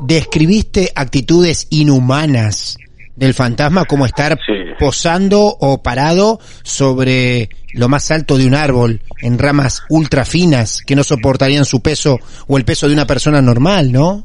describiste 0.00 0.92
actitudes 0.94 1.66
inhumanas 1.70 2.76
del 3.14 3.32
fantasma 3.34 3.84
como 3.86 4.04
estar 4.04 4.38
Sí. 4.46 4.52
posando 4.78 5.40
o 5.58 5.82
parado 5.82 6.38
sobre 6.62 7.48
lo 7.72 7.88
más 7.88 8.10
alto 8.10 8.36
de 8.36 8.46
un 8.46 8.54
árbol 8.54 9.00
en 9.22 9.38
ramas 9.38 9.82
ultra 9.88 10.24
finas 10.24 10.82
que 10.86 10.94
no 10.96 11.02
soportarían 11.02 11.64
su 11.64 11.80
peso 11.80 12.18
o 12.46 12.58
el 12.58 12.64
peso 12.64 12.86
de 12.88 12.92
una 12.94 13.06
persona 13.06 13.40
normal, 13.40 13.90
¿no? 13.90 14.24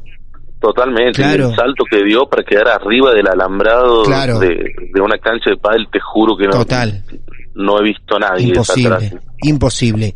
Totalmente, 0.60 1.12
Claro. 1.22 1.48
el 1.50 1.56
salto 1.56 1.84
que 1.90 2.04
dio 2.04 2.26
para 2.30 2.44
quedar 2.44 2.68
arriba 2.68 3.12
del 3.12 3.26
alambrado 3.26 4.04
Claro. 4.04 4.38
de, 4.38 4.48
de 4.94 5.00
una 5.00 5.18
cancha 5.18 5.50
de 5.50 5.56
pádel, 5.56 5.86
te 5.90 5.98
juro 5.98 6.36
que 6.36 6.44
no, 6.44 6.50
Total. 6.52 7.02
no 7.54 7.80
he 7.80 7.84
visto 7.84 8.16
a 8.16 8.18
nadie 8.20 8.48
Imposible, 8.48 9.12
imposible. 9.42 10.14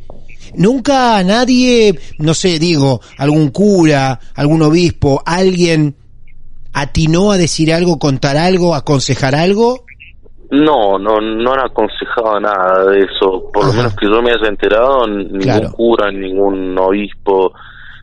Nunca 0.55 1.23
nadie, 1.25 1.99
no 2.19 2.35
sé, 2.35 2.59
digo, 2.59 3.01
algún 3.19 3.51
cura, 3.51 4.19
algún 4.35 4.63
obispo, 4.63 5.23
alguien 5.27 5.95
atinó 6.73 7.33
a 7.33 7.37
decir 7.39 7.73
algo, 7.73 7.99
contar 7.99 8.37
algo, 8.37 8.75
aconsejar 8.75 9.35
algo. 9.35 9.85
No, 10.51 10.99
no, 10.99 11.21
no 11.21 11.53
han 11.55 11.61
aconsejado 11.61 12.39
nada 12.39 12.85
de 12.91 13.01
eso. 13.01 13.51
Por 13.53 13.65
Ajá. 13.65 13.73
lo 13.73 13.77
menos 13.79 13.97
que 13.97 14.07
yo 14.07 14.23
me 14.23 14.31
haya 14.31 14.49
enterado, 14.49 15.07
ningún 15.09 15.41
Claro. 15.41 15.73
cura, 15.73 16.11
ningún 16.13 16.79
obispo 16.79 17.53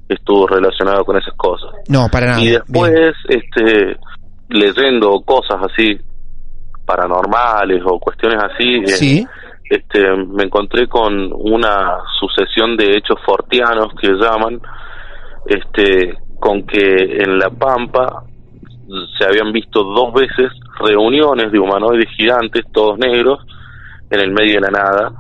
estuvo 0.09 0.45
relacionado 0.47 1.05
con 1.05 1.17
esas 1.17 1.33
cosas. 1.35 1.69
No, 1.87 2.09
para 2.09 2.27
nada. 2.27 2.41
y 2.41 2.49
después, 2.49 2.91
Bien. 2.91 3.13
este, 3.29 3.97
leyendo 4.49 5.21
cosas 5.21 5.57
así 5.71 5.97
paranormales 6.85 7.81
o 7.85 7.99
cuestiones 7.99 8.39
así, 8.43 8.75
eh, 8.83 8.87
Sí, 8.87 9.27
este, 9.69 10.15
me 10.15 10.43
encontré 10.43 10.87
con 10.87 11.31
una 11.33 11.97
sucesión 12.19 12.75
de 12.77 12.97
hechos 12.97 13.17
fortianos 13.25 13.87
que 13.99 14.09
llaman, 14.09 14.59
este, 15.45 16.17
con 16.39 16.65
que 16.65 17.17
en 17.23 17.37
La 17.39 17.49
Pampa 17.49 18.23
se 19.17 19.25
habían 19.25 19.51
visto 19.51 19.83
dos 19.83 20.13
veces 20.13 20.51
reuniones 20.79 21.51
de 21.51 21.59
humanoides 21.59 22.09
gigantes, 22.15 22.63
todos 22.71 22.97
negros, 22.99 23.39
en 24.09 24.19
el 24.19 24.31
medio 24.31 24.55
de 24.55 24.61
la 24.61 24.69
nada, 24.71 25.11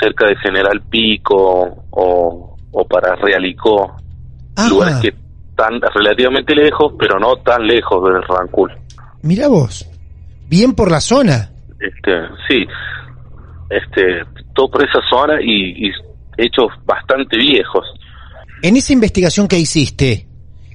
cerca 0.00 0.26
de 0.26 0.36
General 0.36 0.80
Pico 0.88 1.84
o, 1.90 2.56
o 2.72 2.84
para 2.86 3.16
Realicó, 3.16 3.96
Ajá. 4.56 4.68
lugares 4.68 4.96
que 5.02 5.08
están 5.50 5.80
relativamente 5.94 6.54
lejos, 6.54 6.94
pero 6.98 7.18
no 7.18 7.36
tan 7.36 7.66
lejos 7.66 8.02
del 8.04 8.22
Rancul. 8.22 8.72
mira 9.22 9.48
vos. 9.48 9.86
Bien 10.48 10.74
por 10.74 10.90
la 10.90 11.00
zona. 11.00 11.50
Este, 11.78 12.12
sí, 12.48 12.66
este, 13.70 14.24
todo 14.54 14.70
por 14.70 14.82
esa 14.82 15.00
zona 15.08 15.40
y, 15.40 15.86
y 15.86 15.90
hechos 16.36 16.68
bastante 16.84 17.36
viejos. 17.36 17.86
En 18.62 18.76
esa 18.76 18.92
investigación 18.92 19.48
que 19.48 19.58
hiciste, 19.58 20.26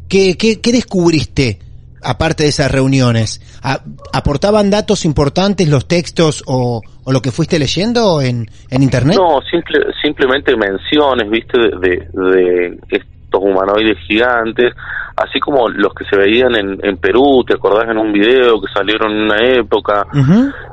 ¿qué, 0.09 0.35
qué, 0.37 0.59
qué 0.61 0.71
descubriste? 0.71 1.59
Aparte 2.07 2.43
de 2.43 2.49
esas 2.49 2.71
reuniones, 2.71 3.41
¿A- 3.63 3.81
¿aportaban 4.13 4.69
datos 4.69 5.05
importantes 5.05 5.67
los 5.67 5.87
textos 5.87 6.43
o, 6.45 6.81
o 7.03 7.11
lo 7.11 7.19
que 7.19 7.31
fuiste 7.31 7.57
leyendo 7.57 8.21
en, 8.21 8.47
en 8.69 8.83
internet? 8.83 9.17
No, 9.17 9.41
simple, 9.49 9.79
simplemente 10.03 10.55
menciones, 10.55 11.27
viste, 11.31 11.57
de, 11.57 12.07
de, 12.13 12.77
de 12.89 12.97
estos 12.97 13.41
humanoides 13.41 13.97
gigantes, 14.07 14.71
así 15.17 15.39
como 15.39 15.69
los 15.69 15.93
que 15.93 16.03
se 16.05 16.17
veían 16.17 16.55
en, 16.55 16.77
en 16.83 16.97
Perú, 16.97 17.43
¿te 17.47 17.53
acordás 17.55 17.89
en 17.89 17.97
un 17.97 18.11
video 18.11 18.59
que 18.59 18.67
salieron 18.73 19.11
en 19.11 19.21
una 19.23 19.37
época? 19.45 20.05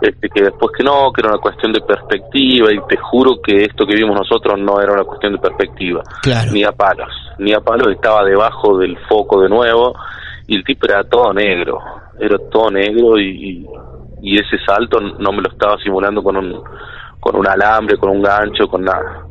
Este, 0.00 0.28
que 0.28 0.42
después 0.42 0.72
que 0.76 0.82
no, 0.84 1.12
que 1.12 1.20
era 1.20 1.30
una 1.30 1.38
cuestión 1.38 1.72
de 1.72 1.80
perspectiva 1.80 2.72
y 2.72 2.78
te 2.88 2.96
juro 2.96 3.40
que 3.42 3.64
esto 3.64 3.86
que 3.86 3.94
vimos 3.94 4.16
nosotros 4.18 4.58
no 4.58 4.80
era 4.80 4.92
una 4.92 5.04
cuestión 5.04 5.32
de 5.32 5.38
perspectiva, 5.38 6.02
Claro. 6.22 6.50
ni 6.52 6.64
a 6.64 6.72
palos, 6.72 7.12
ni 7.38 7.52
a 7.52 7.60
palos 7.60 7.88
estaba 7.94 8.24
debajo 8.24 8.78
del 8.78 8.96
foco 9.08 9.40
de 9.42 9.48
nuevo 9.48 9.94
y 10.48 10.56
el 10.56 10.64
tipo 10.64 10.86
era 10.86 11.04
todo 11.04 11.32
negro, 11.32 11.78
era 12.18 12.36
todo 12.50 12.70
negro 12.70 13.18
y, 13.18 13.28
y, 13.60 13.66
y 14.22 14.34
ese 14.36 14.58
salto 14.66 14.98
no 15.00 15.30
me 15.32 15.42
lo 15.42 15.50
estaba 15.50 15.76
simulando 15.78 16.22
con 16.22 16.36
un, 16.36 16.60
con 17.20 17.36
un 17.36 17.46
alambre, 17.46 17.96
con 17.96 18.10
un 18.10 18.22
gancho, 18.22 18.66
con 18.66 18.82
nada. 18.82 19.24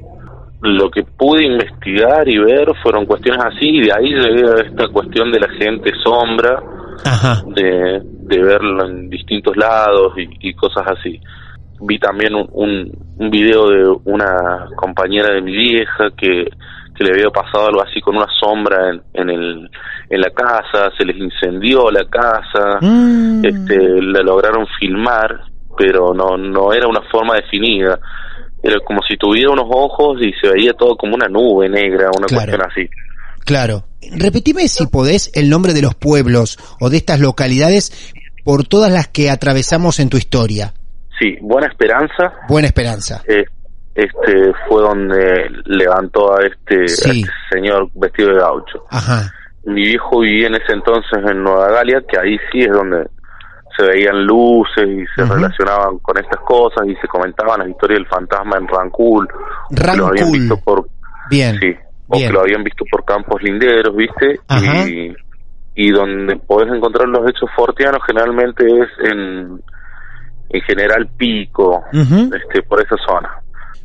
Lo 0.61 0.89
que 0.91 1.03
pude 1.03 1.43
investigar 1.45 2.27
y 2.29 2.37
ver 2.37 2.71
fueron 2.83 3.05
cuestiones 3.05 3.43
así 3.43 3.67
y 3.67 3.81
de 3.81 3.91
ahí 3.93 4.09
llegué 4.13 4.43
a 4.47 4.63
esta 4.67 4.87
cuestión 4.89 5.31
de 5.31 5.39
la 5.39 5.49
gente 5.49 5.91
sombra, 6.03 6.61
Ajá. 7.03 7.41
de, 7.47 8.01
de 8.03 8.43
verlo 8.43 8.85
en 8.85 9.09
distintos 9.09 9.57
lados 9.57 10.13
y, 10.17 10.29
y 10.49 10.53
cosas 10.53 10.85
así. 10.87 11.19
Vi 11.79 11.97
también 11.97 12.35
un, 12.35 12.47
un, 12.51 12.91
un 13.17 13.29
video 13.31 13.69
de 13.69 13.87
una 14.05 14.67
compañera 14.75 15.33
de 15.33 15.41
mi 15.41 15.51
vieja 15.51 16.11
que, 16.15 16.45
que 16.95 17.03
le 17.03 17.11
había 17.13 17.29
pasado 17.31 17.67
algo 17.69 17.81
así 17.81 17.99
con 17.99 18.15
una 18.17 18.27
sombra 18.39 18.91
en, 18.91 19.01
en, 19.13 19.29
el, 19.31 19.69
en 20.11 20.21
la 20.21 20.29
casa, 20.29 20.91
se 20.95 21.03
les 21.05 21.17
incendió 21.17 21.89
la 21.89 22.05
casa, 22.05 22.77
Mm. 22.81 23.43
este, 23.45 23.99
la 23.99 24.21
lograron 24.21 24.67
filmar, 24.79 25.41
pero 25.75 26.13
no, 26.13 26.37
no 26.37 26.71
era 26.71 26.87
una 26.87 27.01
forma 27.11 27.33
definida. 27.33 27.97
Era 28.63 28.77
como 28.85 29.01
si 29.07 29.17
tuviera 29.17 29.51
unos 29.51 29.65
ojos 29.69 30.17
y 30.21 30.31
se 30.39 30.49
veía 30.53 30.73
todo 30.73 30.95
como 30.95 31.15
una 31.15 31.27
nube 31.27 31.67
negra, 31.69 32.09
una 32.15 32.27
Claro. 32.27 32.51
cuestión 32.57 32.61
así. 32.71 32.89
Claro. 33.45 33.83
Repetime 34.11 34.67
si 34.67 34.85
podés 34.87 35.31
el 35.35 35.49
nombre 35.49 35.73
de 35.73 35.81
los 35.81 35.95
pueblos 35.95 36.57
o 36.79 36.89
de 36.89 36.97
estas 36.97 37.19
localidades 37.19 38.13
por 38.43 38.65
todas 38.67 38.91
las 38.91 39.07
que 39.07 39.29
atravesamos 39.29 39.99
en 39.99 40.09
tu 40.09 40.17
historia. 40.17 40.73
Sí, 41.19 41.37
Buena 41.41 41.67
Esperanza, 41.67 42.33
Buena 42.47 42.67
Esperanza. 42.67 43.21
eh, 43.27 43.43
este 43.93 44.51
fue 44.67 44.81
donde 44.81 45.47
levantó 45.65 46.33
a 46.33 46.45
este, 46.45 46.81
a 46.81 47.11
este 47.13 47.29
señor 47.51 47.89
vestido 47.93 48.29
de 48.29 48.39
gaucho. 48.39 48.85
Ajá. 48.89 49.31
Mi 49.65 49.81
viejo 49.87 50.21
vivía 50.21 50.47
en 50.47 50.55
ese 50.55 50.73
entonces 50.73 51.19
en 51.29 51.43
Nueva 51.43 51.69
Galia, 51.71 52.01
que 52.07 52.17
ahí 52.17 52.37
sí 52.51 52.61
es 52.61 52.71
donde 52.71 53.05
se 53.77 53.83
veían 53.85 54.25
luces 54.25 54.87
y 54.87 55.05
se 55.15 55.25
relacionaban 55.25 55.97
con 55.99 56.17
estas 56.17 56.41
cosas 56.41 56.87
y 56.87 56.95
se 56.95 57.07
comentaban 57.07 57.59
las 57.59 57.69
historias 57.69 57.99
del 57.99 58.07
fantasma 58.07 58.57
en 58.57 58.67
Rancul. 58.67 59.27
que 59.69 59.97
lo 59.97 60.07
habían 60.07 60.25
Rancul. 60.25 60.39
visto 60.39 60.57
por, 60.57 60.87
Bien. 61.29 61.57
sí, 61.59 61.73
o 62.07 62.17
bien. 62.17 62.27
que 62.29 62.33
lo 62.33 62.41
habían 62.41 62.63
visto 62.63 62.83
por 62.91 63.05
campos 63.05 63.41
linderos, 63.41 63.95
¿viste? 63.95 64.39
Ajá. 64.47 64.87
Y, 64.87 65.13
y 65.75 65.91
donde 65.91 66.35
podés 66.35 66.73
encontrar 66.73 67.07
los 67.07 67.21
hechos 67.29 67.49
fortianos 67.55 68.01
generalmente 68.05 68.65
es 68.65 68.89
en, 69.11 69.61
en 70.49 70.61
General 70.63 71.07
Pico, 71.17 71.83
este, 71.93 72.61
por 72.63 72.81
esa 72.81 72.95
zona. 73.07 73.29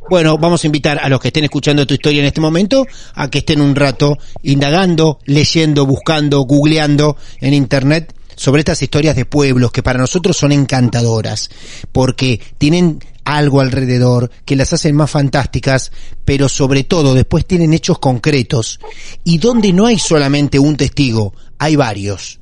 Bueno, 0.09 0.37
vamos 0.37 0.63
a 0.63 0.67
invitar 0.67 0.99
a 1.01 1.09
los 1.09 1.19
que 1.19 1.27
estén 1.29 1.43
escuchando 1.43 1.85
tu 1.85 1.93
historia 1.93 2.21
en 2.21 2.27
este 2.27 2.39
momento 2.39 2.85
a 3.15 3.29
que 3.29 3.39
estén 3.39 3.59
un 3.61 3.75
rato 3.75 4.17
indagando, 4.41 5.19
leyendo, 5.25 5.85
buscando, 5.85 6.39
googleando 6.41 7.17
en 7.41 7.53
internet 7.53 8.13
sobre 8.37 8.61
estas 8.61 8.81
historias 8.81 9.15
de 9.15 9.25
pueblos 9.25 9.71
que 9.71 9.83
para 9.83 9.99
nosotros 9.99 10.37
son 10.37 10.53
encantadoras, 10.53 11.49
porque 11.91 12.39
tienen 12.57 12.99
algo 13.25 13.59
alrededor 13.59 14.31
que 14.45 14.55
las 14.55 14.71
hacen 14.71 14.95
más 14.95 15.11
fantásticas, 15.11 15.91
pero 16.23 16.47
sobre 16.47 16.85
todo 16.85 17.13
después 17.13 17.45
tienen 17.45 17.73
hechos 17.73 17.99
concretos. 17.99 18.79
Y 19.25 19.39
donde 19.39 19.73
no 19.73 19.85
hay 19.85 19.99
solamente 19.99 20.59
un 20.59 20.77
testigo, 20.77 21.33
hay 21.57 21.75
varios. 21.75 22.39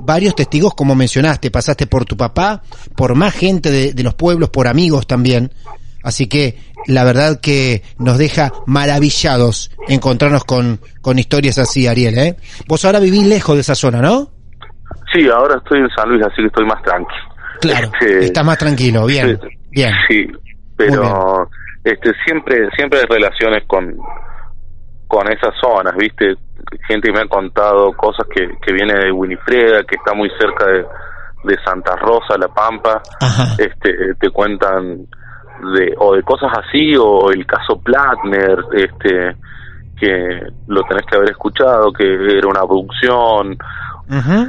Varios 0.00 0.36
testigos, 0.36 0.74
como 0.74 0.94
mencionaste, 0.94 1.50
pasaste 1.50 1.88
por 1.88 2.04
tu 2.04 2.16
papá, 2.16 2.62
por 2.94 3.16
más 3.16 3.34
gente 3.34 3.72
de, 3.72 3.92
de 3.94 4.02
los 4.04 4.14
pueblos, 4.14 4.50
por 4.50 4.68
amigos 4.68 5.08
también. 5.08 5.52
Así 6.04 6.28
que 6.28 6.56
la 6.86 7.02
verdad 7.02 7.40
que 7.40 7.82
nos 7.98 8.18
deja 8.18 8.52
maravillados 8.66 9.72
encontrarnos 9.88 10.44
con, 10.44 10.80
con 11.00 11.18
historias 11.18 11.58
así, 11.58 11.86
Ariel. 11.88 12.16
¿eh? 12.16 12.36
Vos 12.68 12.84
ahora 12.84 13.00
vivís 13.00 13.26
lejos 13.26 13.56
de 13.56 13.62
esa 13.62 13.74
zona, 13.74 14.00
¿no? 14.00 14.37
Sí, 15.12 15.28
ahora 15.28 15.56
estoy 15.56 15.80
en 15.80 15.88
San 15.90 16.08
Luis, 16.08 16.24
así 16.24 16.36
que 16.42 16.46
estoy 16.46 16.66
más 16.66 16.82
tranquilo. 16.82 17.28
Claro, 17.60 17.88
Este, 18.00 18.24
estás 18.26 18.44
más 18.44 18.58
tranquilo, 18.58 19.06
bien, 19.06 19.38
sí, 19.40 19.48
bien. 19.70 19.92
Sí, 20.08 20.26
pero 20.76 21.48
este 21.82 22.12
siempre 22.24 22.68
siempre 22.76 23.00
hay 23.00 23.06
relaciones 23.08 23.64
con 23.66 23.96
con 25.08 25.26
esas 25.32 25.54
zonas, 25.60 25.94
¿viste? 25.96 26.34
Gente 26.86 27.08
que 27.08 27.12
me 27.14 27.22
ha 27.22 27.28
contado 27.28 27.92
cosas 27.94 28.26
que, 28.28 28.46
que 28.60 28.72
viene 28.74 28.92
de 28.92 29.10
Winifreda, 29.10 29.82
que 29.84 29.96
está 29.96 30.12
muy 30.14 30.30
cerca 30.38 30.66
de, 30.66 30.84
de 31.44 31.56
Santa 31.64 31.96
Rosa, 31.96 32.36
La 32.38 32.48
Pampa. 32.48 33.00
Ajá. 33.20 33.54
Este, 33.58 34.14
te 34.20 34.30
cuentan 34.30 35.06
de 35.74 35.94
o 35.98 36.14
de 36.14 36.22
cosas 36.22 36.52
así 36.58 36.94
o 36.96 37.30
el 37.30 37.46
caso 37.46 37.80
Platner, 37.82 38.58
este 38.74 39.34
que 39.98 40.40
lo 40.68 40.82
tenés 40.82 41.04
que 41.10 41.16
haber 41.16 41.30
escuchado, 41.30 41.92
que 41.92 42.04
era 42.04 42.46
una 42.46 42.62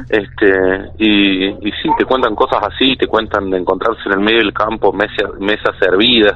este 0.08 0.90
y, 0.98 1.46
y 1.48 1.72
sí 1.82 1.88
te 1.98 2.04
cuentan 2.04 2.34
cosas 2.34 2.60
así 2.62 2.96
te 2.96 3.06
cuentan 3.06 3.50
de 3.50 3.58
encontrarse 3.58 4.00
en 4.06 4.12
el 4.12 4.20
medio 4.20 4.38
del 4.38 4.52
campo 4.52 4.92
mesas 4.92 5.30
mesas 5.38 5.74
servidas 5.78 6.34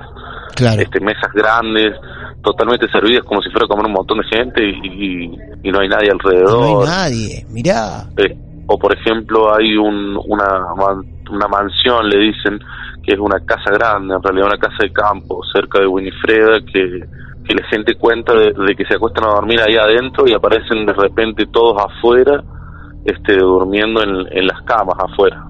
Claro. 0.55 0.81
este 0.83 1.01
mesas 1.01 1.33
grandes 1.33 1.97
totalmente 2.43 2.87
servidas 2.89 3.25
como 3.25 3.43
si 3.43 3.51
fuera 3.51 3.65
a 3.65 3.69
comer 3.69 3.87
un 3.87 3.93
montón 3.93 4.19
de 4.19 4.25
gente 4.37 4.63
y, 4.63 5.25
y- 5.25 5.39
y 5.65 5.71
no 5.73 5.81
hay 5.81 5.89
nadie 5.89 6.11
No 6.11 6.19
alrededor 6.23 6.83
hay 6.87 6.89
nadie, 6.89 7.47
mirá. 7.51 8.05
Eh, 8.19 8.37
o 8.67 8.79
por 8.79 8.95
ejemplo 8.97 9.55
hay 9.55 9.77
un, 9.77 10.17
una 10.27 10.63
una 11.31 11.49
mansión 11.49 12.09
le 12.09 12.19
dicen 12.19 12.61
que 13.03 13.15
es 13.15 13.19
una 13.19 13.41
casa 13.41 13.71
grande 13.73 14.15
en 14.15 14.23
realidad 14.23 14.47
una 14.47 14.59
casa 14.59 14.77
de 14.81 14.93
campo 14.93 15.41
cerca 15.53 15.81
de 15.81 15.87
Winifreda 15.87 16.61
que 16.73 17.01
que 17.47 17.55
la 17.55 17.67
gente 17.69 17.95
cuenta 17.97 18.33
de, 18.33 18.53
de 18.53 18.75
que 18.77 18.85
se 18.87 18.95
acuestan 18.95 19.25
a 19.25 19.35
dormir 19.35 19.61
ahí 19.61 19.77
adentro 19.77 20.25
y 20.27 20.33
aparecen 20.35 20.87
de 20.87 20.93
repente 20.95 21.45
todos 21.53 21.77
afuera 21.83 22.43
este 23.05 23.37
durmiendo 23.37 24.03
en, 24.03 24.11
en 24.37 24.47
las 24.47 24.61
camas 24.63 24.97
afuera 24.99 25.45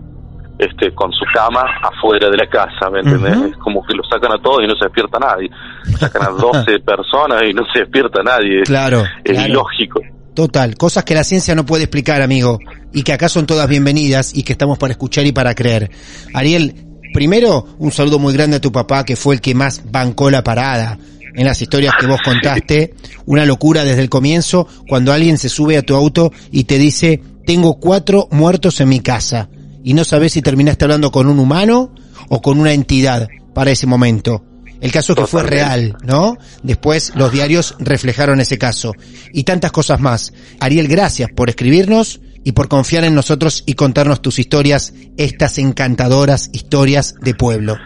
este 0.59 0.95
con 0.95 1.11
su 1.13 1.25
cama 1.35 1.63
afuera 1.83 2.31
de 2.31 2.37
la 2.37 2.47
casa 2.49 2.89
¿me 2.91 3.01
entendés? 3.01 3.51
Es 3.53 3.57
como 3.59 3.85
que 3.85 3.95
lo 3.95 4.05
sacan 4.05 4.33
a 4.33 4.41
todos 4.43 4.63
y 4.63 4.67
no 4.69 4.75
se 4.77 4.85
despierta 4.85 5.19
nadie 5.19 5.51
sacan 5.99 6.23
a 6.23 6.29
12 6.31 6.79
personas 6.87 7.43
y 7.49 7.53
no 7.53 7.63
se 7.73 7.81
despierta 7.81 8.23
nadie 8.23 8.61
Es- 8.63 8.69
Claro, 8.69 9.03
es 9.25 9.33
claro. 9.33 9.49
ilógico 9.49 10.01
Total, 10.35 10.75
cosas 10.77 11.05
que 11.05 11.15
la 11.15 11.23
ciencia 11.23 11.55
no 11.55 11.65
puede 11.65 11.85
explicar, 11.85 12.21
amigo, 12.21 12.59
y 12.93 13.05
que 13.05 13.13
acá 13.13 13.29
son 13.29 13.47
todas 13.47 13.69
bienvenidas 13.69 14.35
y 14.37 14.43
que 14.43 14.53
estamos 14.55 14.79
para 14.79 14.91
escuchar 14.91 15.25
y 15.27 15.31
para 15.31 15.55
creer. 15.55 15.93
Ariel, 16.35 16.75
primero, 17.13 17.67
un 17.79 17.93
saludo 17.93 18.19
muy 18.19 18.33
grande 18.35 18.57
a 18.57 18.61
tu 18.61 18.73
papá, 18.73 19.05
que 19.05 19.15
fue 19.15 19.37
el 19.37 19.41
que 19.41 19.55
más 19.55 19.89
bancó 19.93 20.31
la 20.33 20.43
parada 20.43 20.99
en 21.35 21.45
las 21.45 21.61
historias 21.61 21.95
que 21.99 22.07
vos 22.07 22.21
contaste. 22.25 22.95
Una 23.27 23.45
locura 23.45 23.85
desde 23.85 24.03
el 24.03 24.09
comienzo, 24.09 24.69
cuando 24.89 25.13
alguien 25.13 25.39
se 25.39 25.49
sube 25.49 25.77
a 25.77 25.83
tu 25.83 25.95
auto 25.95 26.33
y 26.51 26.65
te 26.65 26.79
dice, 26.79 27.23
tengo 27.47 27.79
cuatro 27.79 28.29
muertos 28.31 28.81
en 28.81 28.89
mi 28.89 29.01
casa, 29.01 29.49
y 29.83 29.95
no 29.95 30.05
sabes 30.05 30.33
si 30.33 30.43
terminaste 30.43 30.85
hablando 30.85 31.11
con 31.11 31.27
un 31.27 31.39
humano 31.39 31.95
o 32.29 32.41
con 32.41 32.59
una 32.59 32.73
entidad 32.73 33.29
para 33.55 33.71
ese 33.71 33.87
momento. 33.87 34.45
El 34.81 34.93
caso 34.93 35.15
que 35.15 35.27
fue 35.27 35.43
real, 35.43 35.97
¿no? 36.05 36.37
Después 36.63 37.13
los 37.15 37.33
diarios 37.33 37.75
reflejaron 37.79 38.41
ese 38.41 38.59
caso. 38.59 38.93
Y 39.33 39.45
tantas 39.45 39.73
cosas 39.73 40.01
más. 40.01 40.35
Ariel, 40.61 40.89
gracias 40.89 41.31
por 41.35 41.49
escribirnos 41.49 42.21
y 42.45 42.53
por 42.53 42.69
confiar 42.69 43.05
en 43.05 43.15
nosotros 43.15 43.63
y 43.67 43.75
contarnos 43.75 44.21
tus 44.21 44.39
historias, 44.39 44.93
estas 45.17 45.59
encantadoras 45.59 46.51
historias 46.53 47.15
de 47.23 47.35
pueblo. 47.35 47.77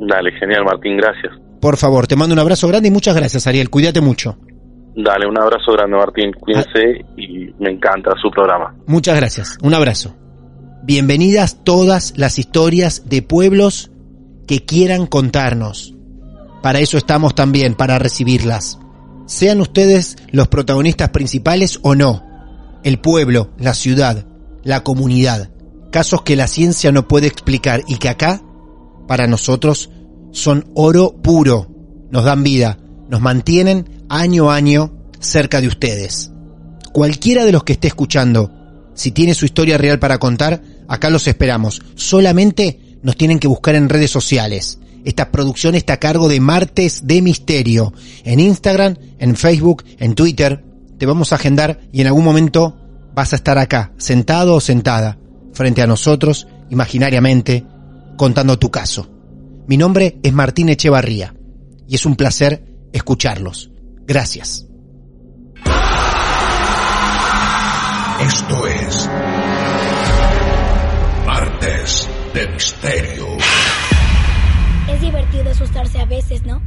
dale 0.00 0.32
genial 0.38 0.64
Martín 0.64 0.96
gracias 0.96 1.32
Por 1.60 1.76
favor, 1.76 2.06
te 2.06 2.16
mando 2.16 2.34
un 2.34 2.38
abrazo 2.38 2.68
grande 2.68 2.88
y 2.88 2.92
muchas 2.92 3.16
gracias, 3.16 3.46
Ariel. 3.46 3.70
Cuídate 3.70 4.00
mucho. 4.00 4.38
Dale, 4.96 5.26
un 5.28 5.38
abrazo 5.38 5.72
grande 5.72 5.96
Martín, 5.96 6.32
cuídense 6.32 7.04
y 7.16 7.52
me 7.60 7.70
encanta 7.70 8.12
su 8.20 8.30
programa. 8.30 8.74
Muchas 8.86 9.16
gracias. 9.16 9.56
Un 9.62 9.74
abrazo. 9.74 10.16
Bienvenidas 10.82 11.62
todas 11.64 12.14
las 12.16 12.38
historias 12.38 13.08
de 13.08 13.22
pueblos 13.22 13.90
que 14.46 14.64
quieran 14.64 15.06
contarnos. 15.06 15.94
Para 16.62 16.80
eso 16.80 16.96
estamos 16.96 17.34
también, 17.34 17.74
para 17.74 17.98
recibirlas. 17.98 18.78
Sean 19.26 19.60
ustedes 19.60 20.16
los 20.32 20.48
protagonistas 20.48 21.10
principales 21.10 21.78
o 21.82 21.94
no. 21.94 22.24
El 22.82 22.98
pueblo, 22.98 23.50
la 23.58 23.74
ciudad, 23.74 24.26
la 24.64 24.82
comunidad. 24.82 25.50
Casos 25.92 26.22
que 26.22 26.34
la 26.34 26.48
ciencia 26.48 26.90
no 26.90 27.06
puede 27.06 27.26
explicar 27.26 27.82
y 27.86 27.98
que 27.98 28.08
acá, 28.08 28.40
para 29.06 29.26
nosotros, 29.26 29.90
son 30.32 30.70
oro 30.74 31.16
puro. 31.22 31.68
Nos 32.10 32.24
dan 32.24 32.42
vida, 32.42 32.78
nos 33.08 33.20
mantienen 33.20 34.04
año 34.08 34.50
a 34.50 34.56
año 34.56 34.92
cerca 35.20 35.60
de 35.60 35.68
ustedes. 35.68 36.30
Cualquiera 36.92 37.44
de 37.44 37.52
los 37.52 37.64
que 37.64 37.74
esté 37.74 37.88
escuchando, 37.88 38.50
si 38.94 39.12
tiene 39.12 39.34
su 39.34 39.44
historia 39.44 39.78
real 39.78 39.98
para 39.98 40.18
contar, 40.18 40.62
acá 40.88 41.10
los 41.10 41.26
esperamos. 41.26 41.82
Solamente 41.94 42.98
nos 43.02 43.16
tienen 43.16 43.38
que 43.38 43.48
buscar 43.48 43.74
en 43.74 43.88
redes 43.88 44.10
sociales. 44.10 44.78
Esta 45.04 45.30
producción 45.30 45.74
está 45.74 45.94
a 45.94 46.00
cargo 46.00 46.28
de 46.28 46.40
Martes 46.40 47.06
de 47.06 47.22
Misterio. 47.22 47.92
En 48.24 48.40
Instagram, 48.40 48.96
en 49.18 49.36
Facebook, 49.36 49.84
en 49.98 50.14
Twitter. 50.14 50.64
Te 50.98 51.06
vamos 51.06 51.32
a 51.32 51.36
agendar 51.36 51.80
y 51.92 52.00
en 52.00 52.08
algún 52.08 52.24
momento 52.24 52.76
vas 53.14 53.32
a 53.32 53.36
estar 53.36 53.58
acá, 53.58 53.92
sentado 53.98 54.56
o 54.56 54.60
sentada, 54.60 55.18
frente 55.52 55.82
a 55.82 55.86
nosotros, 55.86 56.48
imaginariamente, 56.70 57.64
contando 58.16 58.58
tu 58.58 58.70
caso. 58.70 59.17
Mi 59.68 59.76
nombre 59.76 60.18
es 60.22 60.32
Martín 60.32 60.70
Echevarría 60.70 61.34
y 61.86 61.96
es 61.96 62.06
un 62.06 62.16
placer 62.16 62.64
escucharlos. 62.90 63.70
Gracias. 64.06 64.66
Esto 68.22 68.66
es 68.66 69.10
Martes 71.26 72.08
de 72.32 72.48
Misterio. 72.48 73.26
Es 74.90 75.02
divertido 75.02 75.50
asustarse 75.50 75.98
a 75.98 76.06
veces, 76.06 76.42
¿no? 76.44 76.62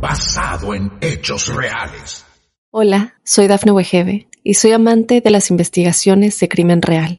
Basado 0.00 0.72
en 0.72 0.92
hechos 1.00 1.52
reales. 1.52 2.24
Hola, 2.70 3.14
soy 3.24 3.48
Dafne 3.48 3.72
Wegebe 3.72 4.28
y 4.44 4.54
soy 4.54 4.70
amante 4.70 5.20
de 5.20 5.30
las 5.30 5.50
investigaciones 5.50 6.38
de 6.38 6.48
crimen 6.48 6.80
real. 6.80 7.18